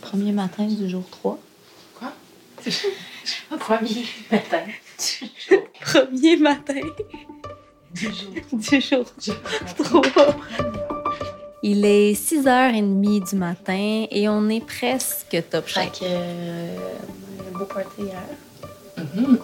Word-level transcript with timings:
Premier 0.00 0.32
matin 0.32 0.64
du 0.66 0.88
jour 0.88 1.02
3. 1.10 1.38
Quoi? 1.98 2.12
Premier 3.58 4.04
matin. 4.30 4.62
Premier 5.80 6.36
matin 6.36 6.80
Du 7.94 8.06
jour. 8.06 8.30
du 8.52 8.80
jour 8.80 9.04
3. 10.12 10.26
Il 11.62 11.84
est 11.84 12.12
6h30 12.12 13.28
du 13.30 13.36
matin 13.36 14.06
et 14.10 14.28
on 14.28 14.48
est 14.48 14.64
presque 14.64 15.36
top 15.50 15.66
Fait 15.66 15.80
shape. 15.82 15.92
que. 15.98 16.04
Euh, 16.04 16.76
beau 17.52 17.64
party 17.64 18.02
hier. 18.02 18.22
Mhm. 18.96 19.38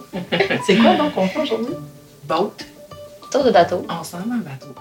C'est 0.65 0.77
quoi 0.77 0.95
donc 0.95 1.13
qu'on 1.13 1.27
fait 1.27 1.41
aujourd'hui? 1.41 1.75
Boat. 2.25 2.53
Tour 3.31 3.43
de 3.43 3.51
bateau. 3.51 3.85
Ensemble, 3.89 4.31
un 4.33 4.37
bateau. 4.37 4.73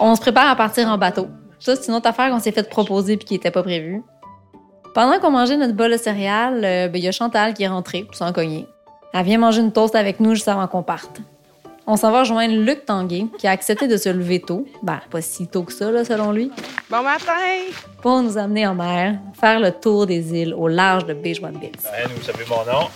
On 0.00 0.14
se 0.16 0.20
prépare 0.20 0.48
à 0.48 0.56
partir 0.56 0.88
en 0.88 0.98
bateau. 0.98 1.28
Ça, 1.60 1.76
c'est 1.76 1.88
une 1.88 1.94
autre 1.94 2.08
affaire 2.08 2.30
qu'on 2.30 2.40
s'est 2.40 2.52
fait 2.52 2.68
proposer 2.68 3.16
puis 3.16 3.26
qui 3.26 3.34
n'était 3.34 3.50
pas 3.50 3.62
prévue. 3.62 4.02
Pendant 4.94 5.18
qu'on 5.18 5.30
mangeait 5.32 5.56
notre 5.56 5.74
bol 5.74 5.90
de 5.90 5.96
céréales, 5.96 6.64
euh, 6.64 6.88
ben, 6.88 6.98
il 6.98 7.04
y 7.04 7.08
a 7.08 7.12
Chantal 7.12 7.52
qui 7.52 7.64
est 7.64 7.68
rentrée, 7.68 8.06
sans 8.12 8.32
cogner. 8.32 8.66
Elle 9.12 9.24
vient 9.24 9.38
manger 9.38 9.60
une 9.60 9.72
toast 9.72 9.96
avec 9.96 10.20
nous 10.20 10.34
juste 10.34 10.46
avant 10.48 10.66
qu'on 10.68 10.84
parte. 10.84 11.20
On 11.86 11.96
s'en 11.96 12.12
va 12.12 12.20
rejoindre 12.20 12.54
Luc 12.54 12.86
Tanguay, 12.86 13.26
qui 13.38 13.46
a 13.46 13.50
accepté 13.50 13.88
de 13.88 13.96
se 13.96 14.08
lever 14.08 14.40
tôt, 14.40 14.66
ben 14.82 15.00
pas 15.10 15.20
si 15.20 15.48
tôt 15.48 15.64
que 15.64 15.72
ça, 15.72 15.90
là, 15.90 16.04
selon 16.04 16.32
lui, 16.32 16.50
Bon 16.88 17.02
matin! 17.02 17.32
pour 18.00 18.22
nous 18.22 18.38
amener 18.38 18.66
en 18.66 18.74
mer, 18.74 19.16
faire 19.38 19.60
le 19.60 19.70
tour 19.72 20.06
des 20.06 20.32
îles 20.32 20.54
au 20.54 20.68
large 20.68 21.04
de 21.06 21.12
Beach-One 21.12 21.58
Bits. 21.58 21.72
Ben, 21.82 22.08
vous 22.16 22.22
savez 22.22 22.44
mon 22.48 22.64
nom. 22.64 22.88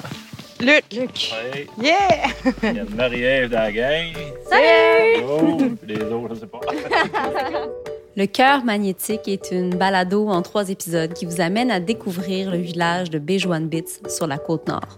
Luc! 0.61 0.85
Oui. 0.93 1.67
Yeah! 1.81 2.29
Il 2.63 2.77
y 2.77 2.81
a 2.81 2.85
Marie-Ève 2.97 3.51
dans 3.51 3.59
la 3.59 3.73
gang. 3.73 4.07
Salut! 4.49 5.25
Oh, 5.29 5.57
puis 5.57 5.95
les 5.95 6.03
autres, 6.05 6.35
je 6.35 6.41
sais 6.41 6.47
pas. 6.47 6.61
Le 8.19 8.27
cœur 8.27 8.65
magnétique 8.65 9.29
est 9.29 9.53
une 9.53 9.77
balado 9.77 10.27
en 10.29 10.43
trois 10.43 10.71
épisodes 10.71 11.13
qui 11.13 11.25
vous 11.25 11.41
amène 11.41 11.71
à 11.71 11.79
découvrir 11.79 12.51
le 12.51 12.59
village 12.59 13.11
de 13.11 13.21
Bejuan 13.21 13.69
Bits 13.69 14.01
sur 14.09 14.27
la 14.27 14.39
côte 14.39 14.67
nord. 14.67 14.97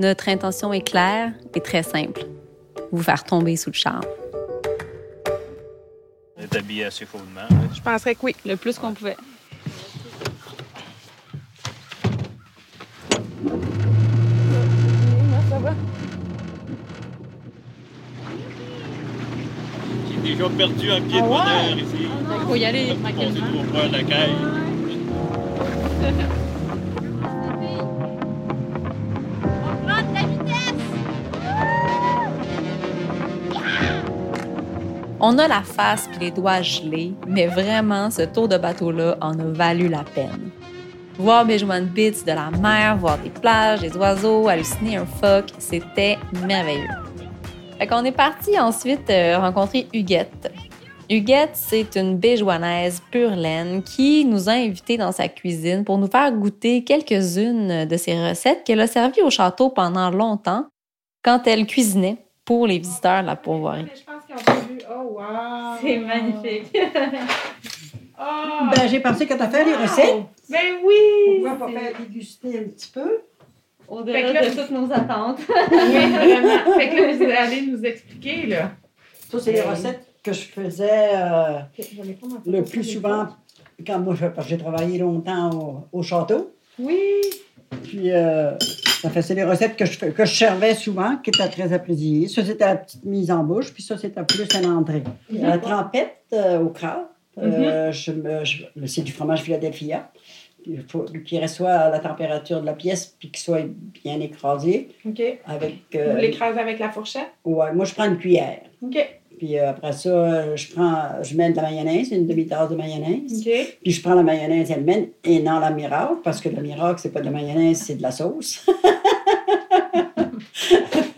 Notre 0.00 0.28
intention 0.28 0.72
est 0.72 0.80
claire 0.80 1.32
et 1.54 1.60
très 1.60 1.84
simple. 1.84 2.24
Vous 2.90 3.04
faire 3.04 3.22
tomber 3.22 3.54
sous 3.54 3.70
le 3.70 3.76
charme. 3.76 4.02
On 6.36 6.42
est 6.42 6.56
habillé 6.56 6.86
assez 6.86 7.06
faulement. 7.06 7.42
hein. 7.48 7.68
Je 7.72 7.80
penserais 7.80 8.16
que 8.16 8.24
oui. 8.24 8.34
Le 8.44 8.56
plus 8.56 8.76
qu'on 8.76 8.92
pouvait. 8.92 9.16
Ça 15.48 15.58
va? 15.60 15.74
J'ai 20.28 20.34
déjà 20.34 20.48
perdu 20.50 20.90
un 20.90 21.00
pied 21.00 21.22
de 21.22 21.26
bonheur 21.26 21.70
ici. 21.74 22.04
Il 22.04 22.46
faut 22.46 22.54
y 22.54 22.64
aller 22.66 22.92
On 22.92 22.96
trop 23.02 23.88
de 23.88 23.92
la 23.92 24.02
caille. 24.02 24.34
On 35.20 35.38
a 35.38 35.48
la 35.48 35.62
face 35.62 36.06
puis 36.08 36.26
les 36.26 36.30
doigts 36.30 36.60
gelés, 36.60 37.14
mais 37.26 37.46
vraiment, 37.46 38.10
ce 38.10 38.22
tour 38.22 38.48
de 38.48 38.58
bateau-là 38.58 39.16
en 39.22 39.32
a 39.38 39.44
valu 39.44 39.88
la 39.88 40.04
peine. 40.04 40.50
Voir 41.18 41.46
Bejuan 41.46 41.86
Bits 41.86 42.22
de 42.26 42.32
la 42.32 42.50
mer, 42.50 42.98
voir 42.98 43.16
des 43.18 43.30
plages, 43.30 43.80
des 43.80 43.96
oiseaux, 43.96 44.46
halluciner 44.46 44.98
un 44.98 45.06
phoque, 45.06 45.52
c'était 45.58 46.18
merveilleux. 46.46 47.07
Fait 47.78 47.86
qu'on 47.86 48.04
est 48.04 48.12
parti 48.12 48.58
ensuite 48.58 49.08
euh, 49.08 49.38
rencontrer 49.38 49.86
Huguette. 49.94 50.52
Huguette, 51.08 51.54
c'est 51.54 51.94
une 51.94 52.18
béjoanaise 52.18 53.00
pure 53.12 53.36
laine 53.36 53.84
qui 53.84 54.24
nous 54.24 54.48
a 54.48 54.52
invités 54.52 54.96
dans 54.96 55.12
sa 55.12 55.28
cuisine 55.28 55.84
pour 55.84 55.96
nous 55.96 56.08
faire 56.08 56.32
goûter 56.32 56.82
quelques-unes 56.82 57.84
de 57.84 57.96
ses 57.96 58.28
recettes 58.28 58.64
qu'elle 58.64 58.80
a 58.80 58.88
servies 58.88 59.22
au 59.22 59.30
château 59.30 59.70
pendant 59.70 60.10
longtemps 60.10 60.66
quand 61.22 61.46
elle 61.46 61.66
cuisinait 61.66 62.16
pour 62.44 62.66
les 62.66 62.78
visiteurs 62.78 63.22
de 63.22 63.28
la 63.28 63.36
pourvoirie. 63.36 63.86
Oh, 64.90 65.18
wow! 65.20 65.98
magnifique. 66.04 66.76
Oh! 68.20 68.66
Ben, 68.74 68.88
j'ai 68.88 68.98
pensé 68.98 69.26
que 69.28 69.34
tu 69.34 69.40
as 69.40 69.48
fait 69.48 69.64
les 69.64 69.76
recettes. 69.76 70.24
Ben 70.50 70.78
oui! 70.82 71.40
Pourquoi 71.40 71.68
pas 71.68 71.72
faire 71.72 71.92
déguster 72.00 72.58
un 72.58 72.64
petit 72.64 72.90
peu? 72.92 73.20
Au-delà 73.88 74.18
Fait 74.18 74.24
que 74.28 74.32
là- 74.34 74.50
de 74.50 74.54
toutes 74.54 74.70
nos 74.70 74.92
attentes. 74.92 75.38
Oui, 75.72 76.12
vraiment. 76.12 76.78
Fait 76.78 76.88
que 76.90 76.96
là, 76.96 77.12
vous 77.16 77.22
allez 77.36 77.62
nous 77.66 77.82
expliquer, 77.84 78.46
là. 78.46 78.72
Ça, 79.30 79.38
c'est 79.40 79.52
les 79.52 79.60
Ben, 79.62 79.70
recettes 79.70 80.00
que 80.22 80.32
je 80.32 80.40
faisais 80.40 81.10
euh, 81.14 81.58
le 82.46 82.62
plus 82.62 82.84
souvent 82.84 83.28
quand 83.86 83.98
moi, 84.00 84.14
j'ai 84.46 84.58
travaillé 84.58 84.98
longtemps 84.98 85.50
au, 85.92 85.98
au 85.98 86.02
château. 86.02 86.52
Oui! 86.78 86.98
Puis, 87.84 88.10
euh, 88.10 88.52
ça 89.02 89.10
fait, 89.10 89.20
c'est 89.22 89.34
les 89.34 89.44
recettes 89.44 89.76
que 89.76 89.84
je, 89.84 89.98
fais- 89.98 90.10
que 90.10 90.24
je 90.24 90.34
servais 90.34 90.74
souvent, 90.74 91.16
qui 91.18 91.30
étaient 91.30 91.48
très 91.48 91.72
appréciées. 91.72 92.26
Ça, 92.28 92.42
c'était 92.44 92.64
la 92.66 92.76
petite 92.76 93.04
mise 93.04 93.30
en 93.30 93.44
bouche, 93.44 93.72
puis 93.72 93.82
ça, 93.82 93.96
c'était 93.98 94.22
plus 94.22 94.48
à 94.56 94.60
l'entrée. 94.62 95.02
La 95.30 95.58
trempette 95.58 96.16
euh, 96.32 96.58
au 96.60 96.70
crabe, 96.70 97.06
euh, 97.38 97.92
je 97.92 98.12
je- 98.44 98.86
c'est 98.86 99.02
du 99.02 99.12
fromage 99.12 99.42
Philadelphia. 99.42 100.10
Il 100.68 100.82
faut 100.86 101.04
qu'il 101.24 101.38
reste 101.38 101.56
soit 101.56 101.72
à 101.72 101.90
la 101.90 101.98
température 101.98 102.60
de 102.60 102.66
la 102.66 102.74
pièce, 102.74 103.16
puis 103.18 103.30
qu'il 103.30 103.40
soit 103.40 103.64
bien 104.04 104.20
écrasé. 104.20 104.90
OK. 105.06 105.22
Avec, 105.46 105.74
Vous 105.92 105.98
euh, 105.98 106.20
l'écrasez 106.20 106.60
avec 106.60 106.78
la 106.78 106.90
fourchette? 106.90 107.30
ouais, 107.44 107.72
moi, 107.72 107.86
je 107.86 107.94
prends 107.94 108.04
une 108.04 108.18
cuillère. 108.18 108.60
OK. 108.82 108.98
Puis 109.38 109.58
euh, 109.58 109.70
après 109.70 109.92
ça, 109.92 110.54
je 110.56 110.74
prends, 110.74 111.22
je 111.22 111.34
mets 111.36 111.50
de 111.50 111.56
la 111.56 111.62
mayonnaise, 111.62 112.10
une 112.10 112.26
demi-tasse 112.26 112.68
de 112.68 112.76
mayonnaise. 112.76 113.46
OK. 113.46 113.78
Puis 113.82 113.92
je 113.92 114.02
prends 114.02 114.14
la 114.14 114.22
mayonnaise 114.22 114.70
elle-même 114.70 115.06
et 115.24 115.40
non 115.40 115.58
la 115.58 115.70
miracle, 115.70 116.16
parce 116.22 116.40
que 116.40 116.50
la 116.50 116.60
miracle, 116.60 117.00
c'est 117.00 117.12
pas 117.12 117.20
de 117.20 117.26
la 117.26 117.30
mayonnaise, 117.30 117.82
c'est 117.86 117.94
de 117.94 118.02
la 118.02 118.10
sauce. 118.10 118.66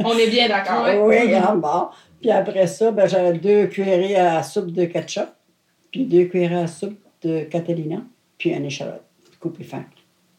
On 0.04 0.16
est 0.16 0.28
bien 0.28 0.48
d'accord. 0.48 0.86
oui, 1.06 1.16
en 1.36 1.56
bas. 1.56 1.90
Puis 2.20 2.30
après 2.30 2.66
ça, 2.66 2.90
ben, 2.92 3.08
j'ai 3.08 3.32
deux 3.38 3.66
cuillerées 3.66 4.16
à 4.16 4.42
soupe 4.42 4.70
de 4.70 4.84
ketchup, 4.84 5.28
puis 5.90 6.04
deux 6.04 6.24
cuillerées 6.24 6.62
à 6.62 6.66
soupe 6.66 6.98
de 7.22 7.40
Catalina, 7.44 8.02
puis 8.38 8.50
une 8.50 8.66
échalote 8.66 9.02
coupée 9.40 9.64
fin. 9.64 9.84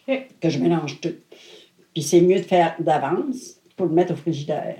OK. 0.07 0.28
Que 0.39 0.50
je 0.50 0.59
mélange 0.59 1.01
tout. 1.01 1.13
Puis 1.94 2.03
c'est 2.03 2.22
mieux 2.22 2.38
de 2.38 2.44
faire 2.44 2.75
d'avance 2.79 3.59
pour 3.75 3.88
le 3.88 3.94
mettre 3.94 4.13
au 4.13 4.16
frigidaire. 4.16 4.78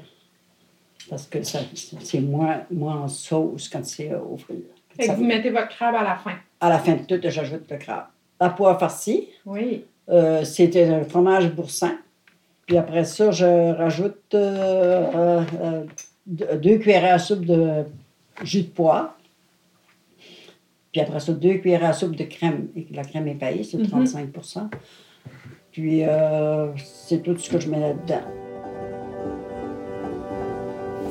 Parce 1.10 1.26
que 1.28 1.44
ça, 1.44 1.60
c'est 2.00 2.22
moins, 2.22 2.62
moins 2.72 3.02
en 3.02 3.08
sauce 3.08 3.68
quand 3.68 3.84
c'est 3.86 4.14
au 4.16 4.38
frigidaire. 4.38 4.76
Fait 4.96 5.08
que 5.08 5.14
vous 5.14 5.24
mettez 5.26 5.50
votre 5.50 5.70
crabe 5.70 5.96
à 5.96 6.04
la 6.04 6.16
fin. 6.16 6.36
à 6.60 6.70
la 6.70 6.80
fin 6.80 6.94
de 6.96 7.04
tout, 7.04 7.20
j'ajoute 7.30 7.70
le 7.70 7.78
crabe. 7.78 8.06
La 8.40 8.50
poire 8.50 8.80
farcie, 8.80 9.28
Oui. 9.46 9.84
euh, 10.10 10.44
c'était 10.44 10.86
un 10.86 11.04
fromage 11.04 11.50
boursin. 11.52 11.98
Puis 12.68 12.78
après 12.78 13.04
ça, 13.04 13.32
je 13.32 13.74
rajoute 13.74 14.34
euh, 14.34 15.06
euh, 15.16 15.44
euh, 15.62 16.58
deux 16.58 16.78
cuillerées 16.78 17.10
à 17.10 17.20
soupe 17.20 17.46
de 17.46 17.84
jus 18.44 18.64
de 18.64 18.68
poire. 18.70 19.18
Puis 20.92 21.02
après 21.02 21.20
ça, 21.20 21.32
deux 21.34 21.56
cuillerées 21.56 21.86
à 21.86 21.94
soupe 21.94 22.16
de 22.16 22.24
crème. 22.26 22.68
Et 22.76 22.88
la 22.94 23.04
crème 23.04 23.28
épaillée, 23.28 23.64
c'est 23.64 23.78
Mhm. 23.78 23.88
35% 24.06 24.70
Puis 25.72 26.04
euh, 26.04 26.68
c'est 26.78 27.24
tout 27.24 27.38
ce 27.38 27.50
que 27.50 27.60
je 27.60 27.70
mets 27.70 27.80
là-dedans. 27.80 28.22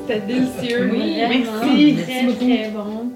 C'était 0.07 0.21
délicieux. 0.21 0.89
Oui, 0.91 1.15
Merci. 1.17 1.97
Très, 2.03 2.33
très 2.33 2.69
bon. 2.71 3.11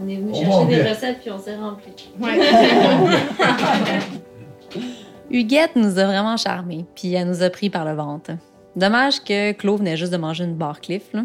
On 0.00 0.08
est 0.08 0.16
venu 0.16 0.34
chercher 0.34 0.66
des 0.66 0.82
bien. 0.82 0.90
recettes 0.94 1.18
puis 1.20 1.30
on 1.30 1.38
s'est 1.38 1.56
rempli. 1.56 1.92
Ouais. 2.20 2.38
Huguette 5.30 5.76
nous 5.76 5.98
a 5.98 6.04
vraiment 6.06 6.36
charmés, 6.36 6.86
puis 6.94 7.12
elle 7.14 7.28
nous 7.28 7.42
a 7.42 7.50
pris 7.50 7.68
par 7.68 7.84
le 7.84 7.92
ventre. 7.94 8.30
Dommage 8.76 9.24
que 9.24 9.52
Claude 9.52 9.78
venait 9.78 9.96
juste 9.96 10.12
de 10.12 10.16
manger 10.18 10.44
une 10.44 10.54
Barcliff. 10.54 11.02
là. 11.12 11.24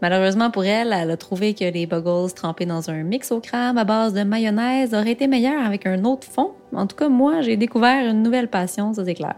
Malheureusement 0.00 0.50
pour 0.50 0.64
elle, 0.64 0.92
elle 0.92 1.10
a 1.10 1.16
trouvé 1.16 1.52
que 1.54 1.64
les 1.64 1.86
buggles 1.86 2.32
trempés 2.34 2.66
dans 2.66 2.88
un 2.90 3.02
mix 3.02 3.30
au 3.30 3.40
crabe 3.40 3.76
à 3.78 3.84
base 3.84 4.14
de 4.14 4.22
mayonnaise 4.22 4.94
auraient 4.94 5.10
été 5.12 5.26
meilleurs 5.26 5.64
avec 5.66 5.86
un 5.86 6.04
autre 6.04 6.26
fond. 6.26 6.52
En 6.74 6.86
tout 6.86 6.96
cas, 6.96 7.08
moi, 7.08 7.42
j'ai 7.42 7.56
découvert 7.56 8.08
une 8.08 8.22
nouvelle 8.22 8.48
passion, 8.48 8.94
ça 8.94 9.04
c'est 9.04 9.14
clair. 9.14 9.36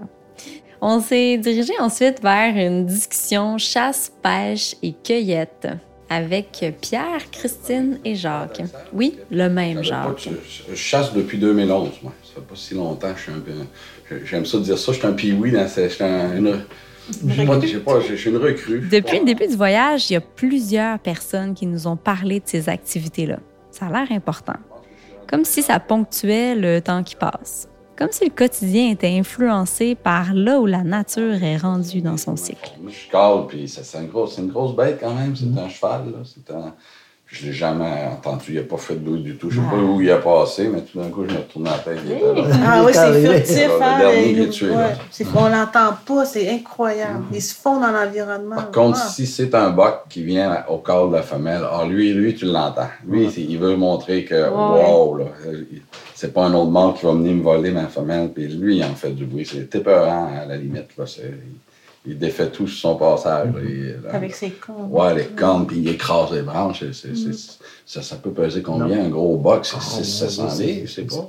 On 0.80 1.00
s'est 1.00 1.38
dirigé 1.38 1.72
ensuite 1.80 2.22
vers 2.22 2.54
une 2.56 2.84
discussion 2.86 3.58
chasse, 3.58 4.12
pêche 4.22 4.76
et 4.82 4.92
cueillette 4.92 5.66
avec 6.08 6.64
Pierre, 6.80 7.30
Christine 7.32 7.98
et 8.04 8.14
Jacques. 8.14 8.62
Oui, 8.92 9.18
le 9.30 9.48
même 9.48 9.82
Jacques. 9.82 10.24
que 10.24 10.30
Je, 10.70 10.74
chasse 10.76 11.12
depuis 11.12 11.38
2011, 11.38 11.90
moi. 12.02 12.12
Ça 12.22 12.34
fait 12.36 12.40
pas 12.42 12.54
si 12.54 12.74
longtemps. 12.74 13.08
Je 13.16 13.22
suis 13.22 13.32
un 13.32 13.40
peu. 13.40 14.20
J'aime 14.24 14.44
ça 14.46 14.58
dire 14.58 14.78
ça. 14.78 14.92
Je 14.92 14.98
suis 14.98 15.06
un 15.06 15.12
pee-wee 15.14 15.50
dans 15.50 15.66
ce- 15.66 15.88
Sais 17.10 17.78
pas, 17.80 18.00
je 18.00 18.14
suis 18.14 18.30
une 18.30 18.36
recrue. 18.38 18.88
Depuis 18.90 19.18
le 19.20 19.24
début 19.24 19.46
du 19.46 19.56
voyage, 19.56 20.10
il 20.10 20.14
y 20.14 20.16
a 20.16 20.20
plusieurs 20.20 20.98
personnes 20.98 21.54
qui 21.54 21.66
nous 21.66 21.86
ont 21.86 21.96
parlé 21.96 22.40
de 22.40 22.46
ces 22.46 22.68
activités-là. 22.68 23.38
Ça 23.70 23.86
a 23.86 23.90
l'air 23.92 24.06
important. 24.10 24.54
Comme 25.28 25.44
si 25.44 25.62
ça 25.62 25.78
ponctuait 25.80 26.54
le 26.54 26.80
temps 26.80 27.02
qui 27.02 27.14
passe. 27.16 27.68
Comme 27.96 28.12
si 28.12 28.24
le 28.24 28.30
quotidien 28.30 28.90
était 28.90 29.08
influencé 29.18 29.94
par 29.94 30.34
là 30.34 30.60
où 30.60 30.66
la 30.66 30.82
nature 30.82 31.42
est 31.42 31.56
rendue 31.56 32.02
dans 32.02 32.16
son 32.18 32.36
cycle. 32.36 32.72
Moi, 32.80 32.90
je 32.90 33.10
cale, 33.10 33.46
puis 33.48 33.68
ça- 33.68 33.82
c'est 33.82 33.98
une, 33.98 34.08
grosse, 34.08 34.36
une 34.38 34.48
grosse 34.48 34.76
bête 34.76 34.98
quand 35.00 35.14
même. 35.14 35.34
C'est 35.34 35.46
un 35.58 35.68
cheval, 35.68 36.06
là. 36.12 36.18
C'est 36.24 36.52
un. 36.54 36.74
Je 37.28 37.46
l'ai 37.46 37.52
jamais 37.52 38.06
entendu. 38.12 38.44
Il 38.50 38.54
n'a 38.54 38.62
pas 38.62 38.76
fait 38.76 38.94
de 38.94 39.00
bruit 39.00 39.20
du 39.20 39.36
tout. 39.36 39.50
Je 39.50 39.58
ne 39.60 39.64
sais 39.64 39.70
pas 39.70 39.76
où 39.76 40.00
il 40.00 40.08
a 40.12 40.18
passé, 40.18 40.68
mais 40.72 40.80
tout 40.82 40.98
d'un 41.00 41.08
coup, 41.08 41.24
je 41.28 41.32
me 41.34 41.38
retourne 41.38 41.64
la 41.64 41.72
tête. 41.78 41.98
Il 42.06 42.12
était 42.12 42.34
là. 42.34 42.56
Ah 42.64 42.84
oui, 42.84 42.92
c'est 42.94 43.20
furtif. 43.20 43.66
Le 43.68 43.82
Hein, 43.82 43.98
dernier 43.98 44.34
qui 44.34 44.40
est 44.42 44.48
tué, 44.48 44.70
ouais, 44.70 44.96
c'est 45.10 45.24
qu'on 45.24 45.48
l'entend 45.48 45.94
pas, 46.06 46.24
c'est 46.24 46.48
incroyable. 46.48 47.24
Ils 47.32 47.42
se 47.42 47.52
font 47.54 47.80
dans 47.80 47.90
l'environnement. 47.90 48.54
Par 48.54 48.70
contre, 48.70 49.00
Ah. 49.02 49.08
si 49.08 49.26
c'est 49.26 49.52
un 49.56 49.70
buck 49.70 50.02
qui 50.08 50.22
vient 50.22 50.64
au 50.68 50.78
corps 50.78 51.08
de 51.08 51.16
la 51.16 51.22
femelle, 51.22 51.62
ah, 51.68 51.84
lui, 51.84 52.12
lui, 52.12 52.34
tu 52.36 52.44
l'entends. 52.44 52.88
Lui, 53.06 53.28
c'est- 53.28 53.40
il 53.42 53.58
veut 53.58 53.74
montrer 53.76 54.24
que, 54.24 54.48
wow, 54.48 55.16
là, 55.18 55.24
c'est 56.14 56.32
pas 56.32 56.44
un 56.44 56.54
autre 56.54 56.70
mort 56.70 56.94
qui 56.94 57.04
va 57.06 57.12
venir 57.12 57.34
me 57.34 57.42
voler 57.42 57.72
ma 57.72 57.88
femelle. 57.88 58.30
Puis 58.32 58.46
lui, 58.46 58.76
il 58.76 58.84
en 58.84 58.94
fait 58.94 59.10
du 59.10 59.24
bruit. 59.26 59.44
C'est 59.44 59.74
épeurant, 59.74 60.30
à 60.42 60.46
la 60.46 60.56
limite. 60.56 60.96
Là. 60.96 61.04
Il, 62.06 62.18
défait 62.18 62.48
tout 62.50 62.66
sur 62.66 62.90
son 62.90 62.96
passage. 62.96 63.48
Il- 63.62 64.00
là. 64.04 64.14
Avec 64.14 64.34
ses 64.34 64.50
cornes. 64.50 64.88
Ouais, 64.90 65.14
les 65.14 65.24
cornes, 65.26 65.66
puis 65.66 65.78
il 65.78 65.88
écrase 65.88 66.32
les 66.32 66.42
branches. 66.42 66.84
C'est- 66.92 67.14
ça, 67.84 68.02
ça 68.02 68.16
peut 68.16 68.30
peser 68.30 68.62
combien? 68.62 69.04
Un 69.04 69.08
gros 69.08 69.36
buck, 69.36 69.64
c'est 69.64 70.04
600 70.04 70.48
livres, 70.58 70.88
c'est 70.88 71.02
pas. 71.04 71.28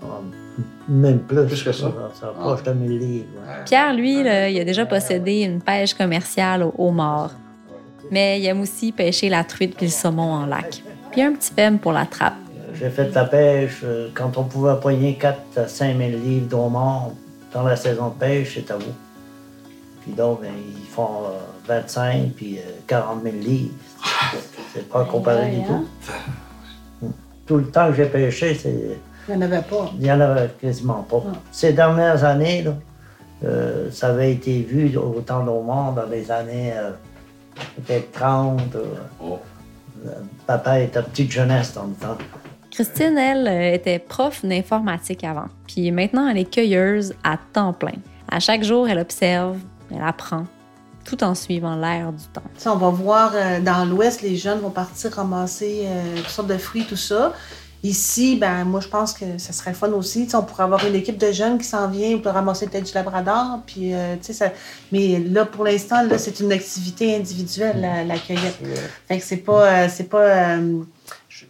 Même 0.89 1.19
plus. 1.19 1.45
Plus 1.45 1.63
que 1.63 1.71
ça. 1.71 1.91
Ça 2.19 2.27
approche 2.27 2.63
de 2.63 2.71
1000 2.73 2.99
livres. 2.99 3.25
Pierre, 3.65 3.93
lui, 3.93 4.23
là, 4.23 4.49
il 4.49 4.59
a 4.59 4.63
déjà 4.63 4.85
possédé 4.85 5.41
une 5.41 5.61
pêche 5.61 5.93
commerciale 5.93 6.63
au 6.63 6.73
homard. 6.77 7.31
Mais 8.09 8.39
il 8.39 8.45
aime 8.45 8.61
aussi 8.61 8.91
pêcher 8.91 9.29
la 9.29 9.43
truite 9.43 9.75
puis 9.75 9.87
le 9.87 9.91
saumon 9.91 10.31
en 10.31 10.45
lac. 10.45 10.81
Puis 11.11 11.21
un 11.21 11.33
petit 11.33 11.51
femme 11.53 11.77
pour 11.77 11.91
la 11.91 12.05
trappe. 12.05 12.35
J'ai 12.73 12.89
fait 12.89 13.05
de 13.05 13.15
la 13.15 13.25
pêche 13.25 13.81
euh, 13.83 14.09
quand 14.13 14.37
on 14.37 14.43
pouvait 14.43 14.75
poigner 14.79 15.15
4 15.15 15.39
à 15.57 15.67
5 15.67 15.97
000 15.97 16.11
livres 16.23 16.47
d'homard 16.47 17.09
dans 17.53 17.63
la 17.63 17.75
saison 17.75 18.09
de 18.09 18.13
pêche, 18.13 18.53
c'est 18.55 18.71
à 18.71 18.77
vous. 18.77 18.93
Puis 20.07 20.15
donc, 20.15 20.39
ben, 20.41 20.51
ils 20.55 20.87
font 20.87 21.25
euh, 21.25 21.37
25 21.67 22.31
puis 22.33 22.59
euh, 22.59 22.61
40 22.87 23.23
000 23.23 23.35
livres. 23.41 23.73
C'est 24.73 24.87
pas 24.87 25.03
comparé 25.03 25.49
du 25.51 25.63
tout. 25.65 25.85
Tout 27.45 27.57
le 27.57 27.65
temps 27.69 27.87
que 27.89 27.95
j'ai 27.95 28.05
pêché, 28.05 28.55
c'est 28.55 28.97
Il 29.27 29.35
n'y 29.35 29.37
en 29.37 29.41
avait 29.41 29.61
pas. 29.61 29.89
il 29.95 29.99
n'y 30.01 30.11
en 30.11 30.19
avait 30.21 30.49
quasiment 30.61 31.03
pas. 31.03 31.23
Ces 31.51 31.73
dernières 31.73 32.23
années, 32.23 32.61
là, 32.63 32.73
euh, 33.43 33.89
ça 33.91 34.07
avait 34.09 34.31
été 34.33 34.61
vu 34.61 34.95
autant 34.97 35.43
d'homard 35.43 35.93
dans 35.93 36.05
les 36.05 36.29
années 36.31 36.71
euh, 36.73 36.91
peut-être 37.85 38.11
30. 38.13 38.61
euh, 38.75 38.83
Oh. 39.21 39.39
papa 40.45 40.79
était 40.81 41.01
petite 41.01 41.31
jeunesse 41.31 41.73
dans 41.73 41.85
le 41.85 41.93
temps. 41.93 42.17
Christine, 42.71 43.17
elle, 43.17 43.47
euh, 43.47 43.73
était 43.73 43.99
prof 43.99 44.45
d'informatique 44.45 45.23
avant. 45.23 45.47
Puis 45.67 45.91
maintenant, 45.91 46.27
elle 46.29 46.37
est 46.37 46.53
cueilleuse 46.53 47.13
à 47.23 47.37
temps 47.51 47.73
plein. 47.73 47.95
À 48.29 48.39
chaque 48.39 48.63
jour, 48.63 48.87
elle 48.87 48.99
observe, 48.99 49.57
elle 49.97 50.07
apprend, 50.07 50.45
tout 51.03 51.23
en 51.23 51.35
suivant 51.35 51.75
l'air 51.75 52.13
du 52.13 52.23
temps. 52.25 52.71
On 52.71 52.77
va 52.77 52.89
voir 52.89 53.31
euh, 53.33 53.59
dans 53.59 53.85
l'Ouest, 53.85 54.21
les 54.21 54.35
jeunes 54.35 54.59
vont 54.59 54.69
partir 54.69 55.11
ramasser 55.11 55.83
euh, 55.85 56.17
toutes 56.17 56.29
sortes 56.29 56.47
de 56.47 56.57
fruits, 56.57 56.85
tout 56.85 56.95
ça. 56.95 57.33
Ici, 57.83 58.37
ben 58.37 58.63
moi, 58.65 58.79
je 58.79 58.87
pense 58.87 59.13
que 59.13 59.37
ça 59.37 59.53
serait 59.53 59.71
le 59.71 59.75
fun 59.75 59.89
aussi. 59.91 60.25
Tu 60.25 60.31
sais, 60.31 60.37
on 60.37 60.43
pourrait 60.43 60.63
avoir 60.63 60.85
une 60.85 60.95
équipe 60.95 61.17
de 61.17 61.31
jeunes 61.31 61.57
qui 61.57 61.63
s'en 61.63 61.87
vient 61.87 62.17
pour 62.17 62.33
ramasser 62.33 62.67
peut-être 62.67 62.85
du 62.85 62.93
labrador. 62.93 63.59
Puis, 63.65 63.93
euh, 63.93 64.15
tu 64.15 64.25
sais, 64.25 64.33
ça... 64.33 64.51
Mais 64.91 65.19
là, 65.19 65.45
pour 65.45 65.63
l'instant, 65.63 66.01
là, 66.03 66.17
c'est 66.17 66.39
une 66.39 66.51
activité 66.51 67.15
individuelle, 67.15 67.79
la, 67.81 68.03
la 68.03 68.17
cueillette. 68.17 68.59
Fait 69.07 69.19
que 69.19 69.23
c'est 69.23 69.37
pas... 69.37 69.87
c'est 69.89 70.09
pas 70.09 70.23
euh, 70.23 70.83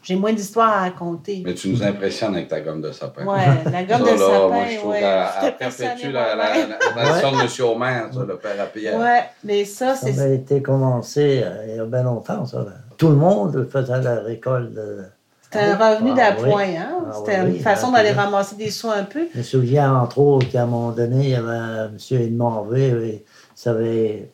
J'ai 0.04 0.16
moins 0.16 0.34
d'histoires 0.34 0.69
à 0.69 0.80
raconter. 0.81 1.42
Mais 1.45 1.54
tu 1.54 1.69
nous 1.69 1.81
impressionnes 1.84 2.34
avec 2.36 2.48
ta 2.48 2.60
gomme 2.62 2.81
de 2.81 2.92
sapin. 2.92 3.25
Ouais, 3.25 3.45
la 3.72 3.84
gomme 3.84 4.06
Ça, 4.06 4.13
de 4.13 4.19
là, 4.19 4.25
sapin, 4.25 4.48
moi, 4.48 4.63
je 4.69 4.78
trouve 4.78 4.92
ouais. 4.92 5.51
perpétue 5.57 6.12
la, 6.12 6.36
la, 6.36 6.54
de 6.66 7.62
M. 7.62 7.66
Omer, 7.69 8.10
ça, 8.13 8.19
le 8.28 8.38
père 8.38 8.62
à 8.62 8.66
Pierre. 8.66 9.00
Ouais, 9.00 9.24
mais 9.44 9.66
ça, 9.66 9.95
Ça 9.95 10.07
c'est... 10.07 10.19
avait 10.19 10.36
été 10.36 10.62
commencé 10.62 11.42
euh, 11.44 11.66
il 11.69 11.75
y 11.75 11.80
a 11.80 11.86
bien 11.86 12.04
longtemps, 12.04 12.45
ça. 12.45 12.60
là. 12.60 12.72
Tout 12.98 13.10
le 13.10 13.16
monde 13.16 13.68
faisait 13.72 14.01
la 14.01 14.19
récolte. 14.22 14.74
de- 14.74 15.04
C'était 15.44 15.60
un 15.60 15.75
revenu 15.75 16.12
Ah, 16.13 16.16
d'appoint, 16.31 16.66
oui. 16.66 16.75
hein? 16.78 16.98
Ah, 17.10 17.13
C'était 17.16 17.42
oui, 17.42 17.56
une 17.57 17.60
façon 17.60 17.88
ah, 17.94 17.98
d'aller 17.98 18.12
ramasser 18.12 18.56
des 18.56 18.69
sous 18.69 18.90
un 18.90 19.04
peu. 19.04 19.28
Je 19.33 19.38
me 19.38 19.44
souviens, 19.44 19.95
entre 19.95 20.18
autres, 20.19 20.50
qu'à 20.50 20.63
un 20.63 20.66
moment 20.66 20.92
donné, 20.92 21.24
il 21.24 21.30
y 21.30 21.36
avait 21.36 21.48
un 21.56 21.90
monsieur 21.90 22.19
Edmond 22.19 22.50
Harvey, 22.54 22.94
oui, 22.94 23.24
ça 23.56 23.72
avait 23.72 24.31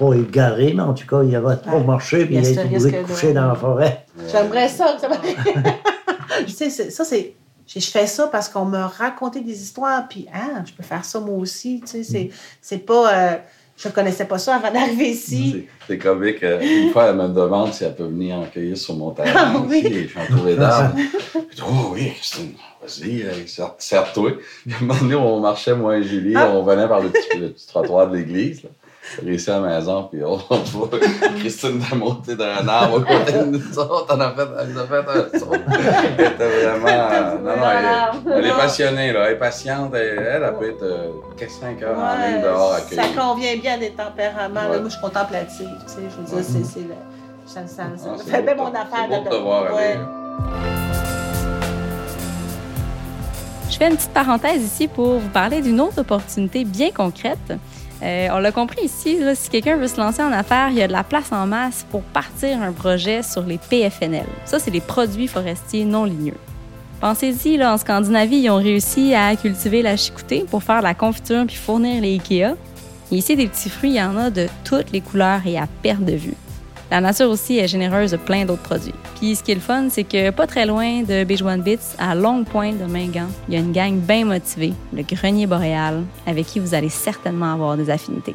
pas 0.00 0.14
égaré, 0.14 0.72
mais 0.74 0.82
en 0.82 0.94
tout 0.94 1.06
cas, 1.06 1.22
il 1.22 1.36
avait 1.36 1.56
trop 1.56 1.76
Ouais. 1.78 1.84
marché, 1.84 2.24
puis 2.24 2.36
Il 2.36 2.46
a 2.46 2.48
été 2.48 2.64
brûlé 2.64 2.90
de- 2.98 3.02
couché 3.06 3.32
dans 3.32 3.48
la 3.48 3.54
forêt. 3.54 4.06
J'aimerais 4.32 4.68
ça. 4.68 4.94
que 4.94 5.00
ça 5.02 5.08
tu 6.46 6.50
sais, 6.52 6.70
c'est- 6.70 6.90
ça, 6.90 7.04
c'est. 7.04 7.34
Je 7.66 7.78
fais 7.86 8.06
ça 8.08 8.26
parce 8.26 8.48
qu'on 8.48 8.64
m'a 8.64 8.88
raconté 8.88 9.42
des 9.42 9.62
histoires, 9.62 10.08
puis 10.08 10.26
ah, 10.34 10.62
je 10.66 10.72
peux 10.72 10.82
faire 10.82 11.04
ça 11.04 11.20
moi 11.20 11.36
aussi. 11.36 11.80
Tu 11.82 11.86
sais, 11.86 12.02
c'est, 12.02 12.30
c'est 12.60 12.78
pas. 12.78 13.14
euh, 13.14 13.36
je 13.76 13.88
connaissais 13.88 14.24
pas 14.26 14.38
ça 14.38 14.56
avant 14.56 14.72
d'arriver 14.72 15.10
ici. 15.10 15.52
C'est 15.86 15.94
c'est 15.94 15.98
comique. 15.98 16.42
euh, 16.42 16.60
Une 16.60 16.90
fois, 16.90 17.06
elle 17.06 17.16
me 17.16 17.28
demande 17.28 17.72
si 17.72 17.84
elle 17.84 17.94
peut 17.94 18.04
venir 18.04 18.36
en 18.36 18.44
cueillir 18.46 18.76
sur 18.76 18.94
mon 18.96 19.12
terrain. 19.12 19.30
Ah, 19.54 19.62
oui. 19.68 19.82
Je 19.84 20.08
suis 20.08 20.18
entouré 20.18 20.56
d'arbres. 20.56 20.96
Je 21.50 21.56
dis, 21.56 21.62
oh 21.64 21.90
oui, 21.92 22.12
Christine, 22.16 22.52
vas-y, 22.82 23.22
euh, 23.22 23.46
serre- 23.46 23.74
serre-toi. 23.78 24.32
Puis, 24.66 24.74
à 24.74 24.76
un 24.76 24.84
moment 24.86 25.00
donné, 25.00 25.14
on 25.14 25.40
marchait, 25.40 25.74
moi 25.74 25.96
et 25.96 26.02
Julie, 26.02 26.34
Ah. 26.36 26.50
on 26.52 26.62
venait 26.64 26.88
par 26.88 27.00
le 27.00 27.08
petit, 27.10 27.38
le 27.38 27.50
petit 27.50 27.66
trottoir 27.68 28.10
de 28.10 28.16
l'église. 28.16 28.62
Réussi 29.24 29.50
à 29.50 29.58
la 29.58 29.68
maison, 29.78 30.04
puis 30.04 30.22
on, 30.24 30.36
voit 30.36 30.88
Christine 31.38 31.80
de 31.80 31.94
monter 31.96 32.36
d'un 32.36 32.66
arbre 32.68 32.98
à 33.08 33.18
côté 33.18 33.32
de 33.38 33.44
nous 33.44 33.78
autres. 33.78 34.06
On 34.14 34.20
a 34.20 34.30
fait, 34.32 34.42
elle 34.60 34.68
nous 34.68 34.78
a 34.78 34.86
fait 34.86 34.98
un 34.98 35.38
saut. 35.38 35.52
Elle 36.18 36.26
était 36.26 36.68
vraiment. 36.68 37.08
Non, 37.40 37.56
non, 37.56 37.62
elle, 38.26 38.32
elle 38.38 38.46
est 38.46 38.50
passionnée, 38.56 39.12
là. 39.12 39.26
Elle 39.26 39.32
est 39.34 39.38
patiente. 39.38 39.92
Elle, 39.94 40.18
elle, 40.18 40.42
elle 40.44 40.54
peut 40.58 40.68
être 40.70 40.82
euh, 40.82 41.08
4-5 41.38 41.82
heures 41.84 41.98
en 41.98 42.26
ligne 42.28 42.42
dehors 42.42 42.74
à 42.74 42.78
ça 42.80 43.02
convient 43.16 43.56
bien 43.56 43.78
des 43.78 43.90
tempéraments. 43.90 44.54
là. 44.54 44.70
Ouais. 44.70 44.78
moi, 44.80 44.84
je 44.88 44.92
suis 44.92 45.00
contemplative. 45.00 45.68
Tu 45.86 45.92
sais, 45.92 46.00
je 46.08 46.16
veux 46.34 46.42
dire, 46.42 46.44
c'est, 46.52 46.64
c'est 46.64 46.80
le- 46.80 46.94
ça, 47.46 47.60
ça, 47.66 47.82
ça 47.96 48.10
Ah, 48.14 48.16
c'est 48.24 48.30
fait 48.30 48.42
bien 48.42 48.54
de- 48.54 48.58
mon 48.60 48.66
affaire. 48.68 49.08
De 49.08 49.24
de- 49.24 49.30
te 49.30 49.34
voir 49.42 49.74
ouais. 49.74 49.82
aller. 49.94 50.00
Je 53.70 53.76
fais 53.76 53.88
une 53.88 53.96
petite 53.96 54.10
parenthèse 54.12 54.62
ici 54.62 54.88
pour 54.88 55.18
vous 55.18 55.28
parler 55.28 55.60
d'une 55.62 55.80
autre 55.80 56.00
opportunité 56.00 56.64
bien 56.64 56.90
concrète. 56.90 57.38
Euh, 58.02 58.28
on 58.32 58.38
l'a 58.38 58.52
compris 58.52 58.84
ici, 58.84 59.18
si 59.34 59.50
quelqu'un 59.50 59.76
veut 59.76 59.88
se 59.88 59.98
lancer 59.98 60.22
en 60.22 60.32
affaires, 60.32 60.68
il 60.70 60.76
y 60.76 60.82
a 60.82 60.88
de 60.88 60.92
la 60.92 61.04
place 61.04 61.32
en 61.32 61.46
masse 61.46 61.86
pour 61.90 62.02
partir 62.02 62.62
un 62.62 62.72
projet 62.72 63.22
sur 63.22 63.42
les 63.42 63.58
PFNL. 63.58 64.26
Ça, 64.46 64.58
c'est 64.58 64.70
les 64.70 64.80
produits 64.80 65.28
forestiers 65.28 65.84
non 65.84 66.04
ligneux. 66.04 66.38
Pensez-y, 67.00 67.62
en 67.64 67.78
Scandinavie, 67.78 68.40
ils 68.40 68.50
ont 68.50 68.56
réussi 68.56 69.14
à 69.14 69.34
cultiver 69.36 69.82
la 69.82 69.96
chicoutée 69.96 70.44
pour 70.50 70.62
faire 70.62 70.82
la 70.82 70.94
confiture 70.94 71.44
puis 71.46 71.56
fournir 71.56 72.02
les 72.02 72.14
IKEA. 72.14 72.56
Ici, 73.10 73.36
des 73.36 73.48
petits 73.48 73.70
fruits, 73.70 73.90
il 73.90 73.96
y 73.96 74.02
en 74.02 74.16
a 74.16 74.30
de 74.30 74.46
toutes 74.64 74.92
les 74.92 75.00
couleurs 75.00 75.40
et 75.46 75.58
à 75.58 75.66
perte 75.82 76.04
de 76.04 76.12
vue. 76.12 76.34
La 76.90 77.00
nature 77.00 77.30
aussi 77.30 77.56
est 77.56 77.68
généreuse 77.68 78.10
de 78.10 78.16
plein 78.16 78.44
d'autres 78.44 78.62
produits. 78.62 78.94
Puis 79.14 79.36
ce 79.36 79.44
qui 79.44 79.52
est 79.52 79.54
le 79.54 79.60
fun, 79.60 79.88
c'est 79.90 80.02
que 80.02 80.30
pas 80.30 80.48
très 80.48 80.66
loin 80.66 81.02
de 81.02 81.22
Bejuan 81.22 81.58
Bits, 81.58 81.78
à 82.00 82.16
Longue 82.16 82.44
Pointe 82.44 82.78
de 82.78 82.84
Mingan, 82.84 83.28
il 83.46 83.54
y 83.54 83.56
a 83.56 83.60
une 83.60 83.70
gang 83.70 83.94
bien 83.94 84.24
motivée, 84.24 84.72
le 84.92 85.02
Grenier 85.02 85.46
Boréal, 85.46 86.02
avec 86.26 86.46
qui 86.46 86.58
vous 86.58 86.74
allez 86.74 86.88
certainement 86.88 87.52
avoir 87.52 87.76
des 87.76 87.90
affinités. 87.90 88.34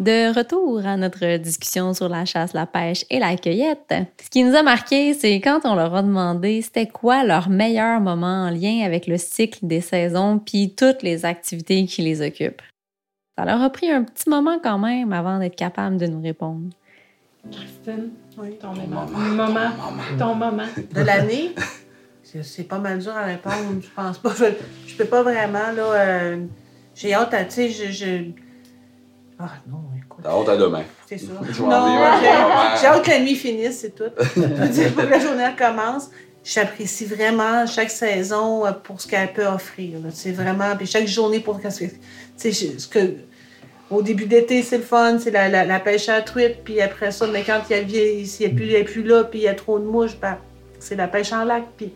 De 0.00 0.36
retour 0.36 0.84
à 0.84 0.98
notre 0.98 1.38
discussion 1.38 1.94
sur 1.94 2.10
la 2.10 2.26
chasse, 2.26 2.52
la 2.52 2.66
pêche 2.66 3.06
et 3.08 3.18
la 3.18 3.36
cueillette, 3.36 3.94
ce 4.22 4.28
qui 4.28 4.44
nous 4.44 4.54
a 4.54 4.62
marqué, 4.62 5.14
c'est 5.14 5.40
quand 5.40 5.60
on 5.64 5.74
leur 5.74 5.94
a 5.94 6.02
demandé 6.02 6.60
c'était 6.60 6.88
quoi 6.88 7.24
leur 7.24 7.48
meilleur 7.48 8.02
moment 8.02 8.46
en 8.46 8.50
lien 8.50 8.84
avec 8.84 9.06
le 9.06 9.16
cycle 9.16 9.60
des 9.62 9.80
saisons 9.80 10.38
puis 10.38 10.74
toutes 10.74 11.02
les 11.02 11.24
activités 11.24 11.86
qui 11.86 12.02
les 12.02 12.20
occupent. 12.20 12.62
Ça 13.38 13.46
leur 13.46 13.62
a 13.62 13.70
pris 13.70 13.90
un 13.90 14.02
petit 14.02 14.28
moment 14.28 14.58
quand 14.62 14.78
même 14.78 15.14
avant 15.14 15.38
d'être 15.38 15.56
capable 15.56 15.96
de 15.96 16.06
nous 16.06 16.20
répondre. 16.20 16.68
Christine, 17.50 18.10
Oui. 18.38 18.56
ton 18.60 18.68
moment. 18.74 19.06
Moment. 19.06 19.70
Ton 20.18 20.34
moment. 20.34 20.66
de 20.94 21.00
l'année, 21.00 21.54
c'est 22.42 22.62
pas 22.68 22.78
mal 22.78 22.98
dur 22.98 23.12
à 23.16 23.24
répondre, 23.24 23.80
je 23.82 23.88
pense 23.94 24.18
pas. 24.18 24.32
Je, 24.38 24.44
je 24.86 24.96
peux 24.96 25.04
pas 25.06 25.22
vraiment, 25.22 25.72
là. 25.76 25.82
euh, 25.92 26.44
j'ai 26.94 27.12
hâte 27.14 27.34
à, 27.34 27.44
tu 27.44 27.50
sais, 27.52 27.70
je, 27.70 27.90
je- 27.90 28.30
Ah 29.38 29.50
non, 29.68 29.78
écoute. 29.96 30.20
T'as 30.22 30.34
honte 30.34 30.48
à 30.48 30.56
demain. 30.56 30.84
C'est 31.06 31.18
ça. 31.18 31.32
J'ai 32.80 32.86
hâte 32.86 33.04
que 33.04 33.10
la 33.10 33.20
nuit 33.20 33.34
finisse, 33.34 33.80
c'est 33.80 33.94
tout. 33.94 34.04
Je 34.36 34.40
veux 34.40 34.68
dire, 34.68 34.92
pour 34.94 35.04
que 35.04 35.08
la 35.10 35.18
journée 35.18 35.44
elle 35.48 35.56
commence. 35.56 36.10
J'apprécie 36.44 37.04
vraiment 37.06 37.66
chaque 37.68 37.90
saison 37.90 38.66
euh, 38.66 38.72
pour 38.72 39.00
ce 39.00 39.06
qu'elle 39.06 39.32
peut 39.32 39.46
offrir. 39.46 39.98
C'est 40.10 40.32
vraiment. 40.32 40.74
Puis 40.76 40.86
chaque 40.88 41.06
journée 41.06 41.38
pour. 41.38 41.60
Tu 41.60 41.70
sais, 41.70 42.52
ce 42.52 42.88
que. 42.88 43.14
Au 43.92 44.00
début 44.00 44.24
d'été, 44.24 44.62
c'est 44.62 44.78
le 44.78 44.82
fun, 44.82 45.18
c'est 45.18 45.30
la, 45.30 45.50
la, 45.50 45.64
la 45.66 45.78
pêche 45.78 46.08
à 46.08 46.14
la 46.16 46.22
truite. 46.22 46.64
Puis 46.64 46.80
après 46.80 47.10
ça, 47.10 47.26
mais 47.26 47.42
quand 47.42 47.60
il 47.68 47.76
y 47.76 47.78
a, 47.78 47.82
plus- 47.82 48.40
il 48.70 48.76
y 48.76 48.80
a 48.80 48.84
plus 48.84 49.02
là, 49.02 49.24
puis 49.24 49.40
il 49.40 49.42
y 49.42 49.48
a 49.48 49.54
trop 49.54 49.78
de 49.78 49.84
mouches, 49.84 50.16
ben, 50.20 50.38
c'est 50.78 50.96
la 50.96 51.08
pêche 51.08 51.32
en 51.32 51.44
lac. 51.44 51.64
Puis 51.76 51.92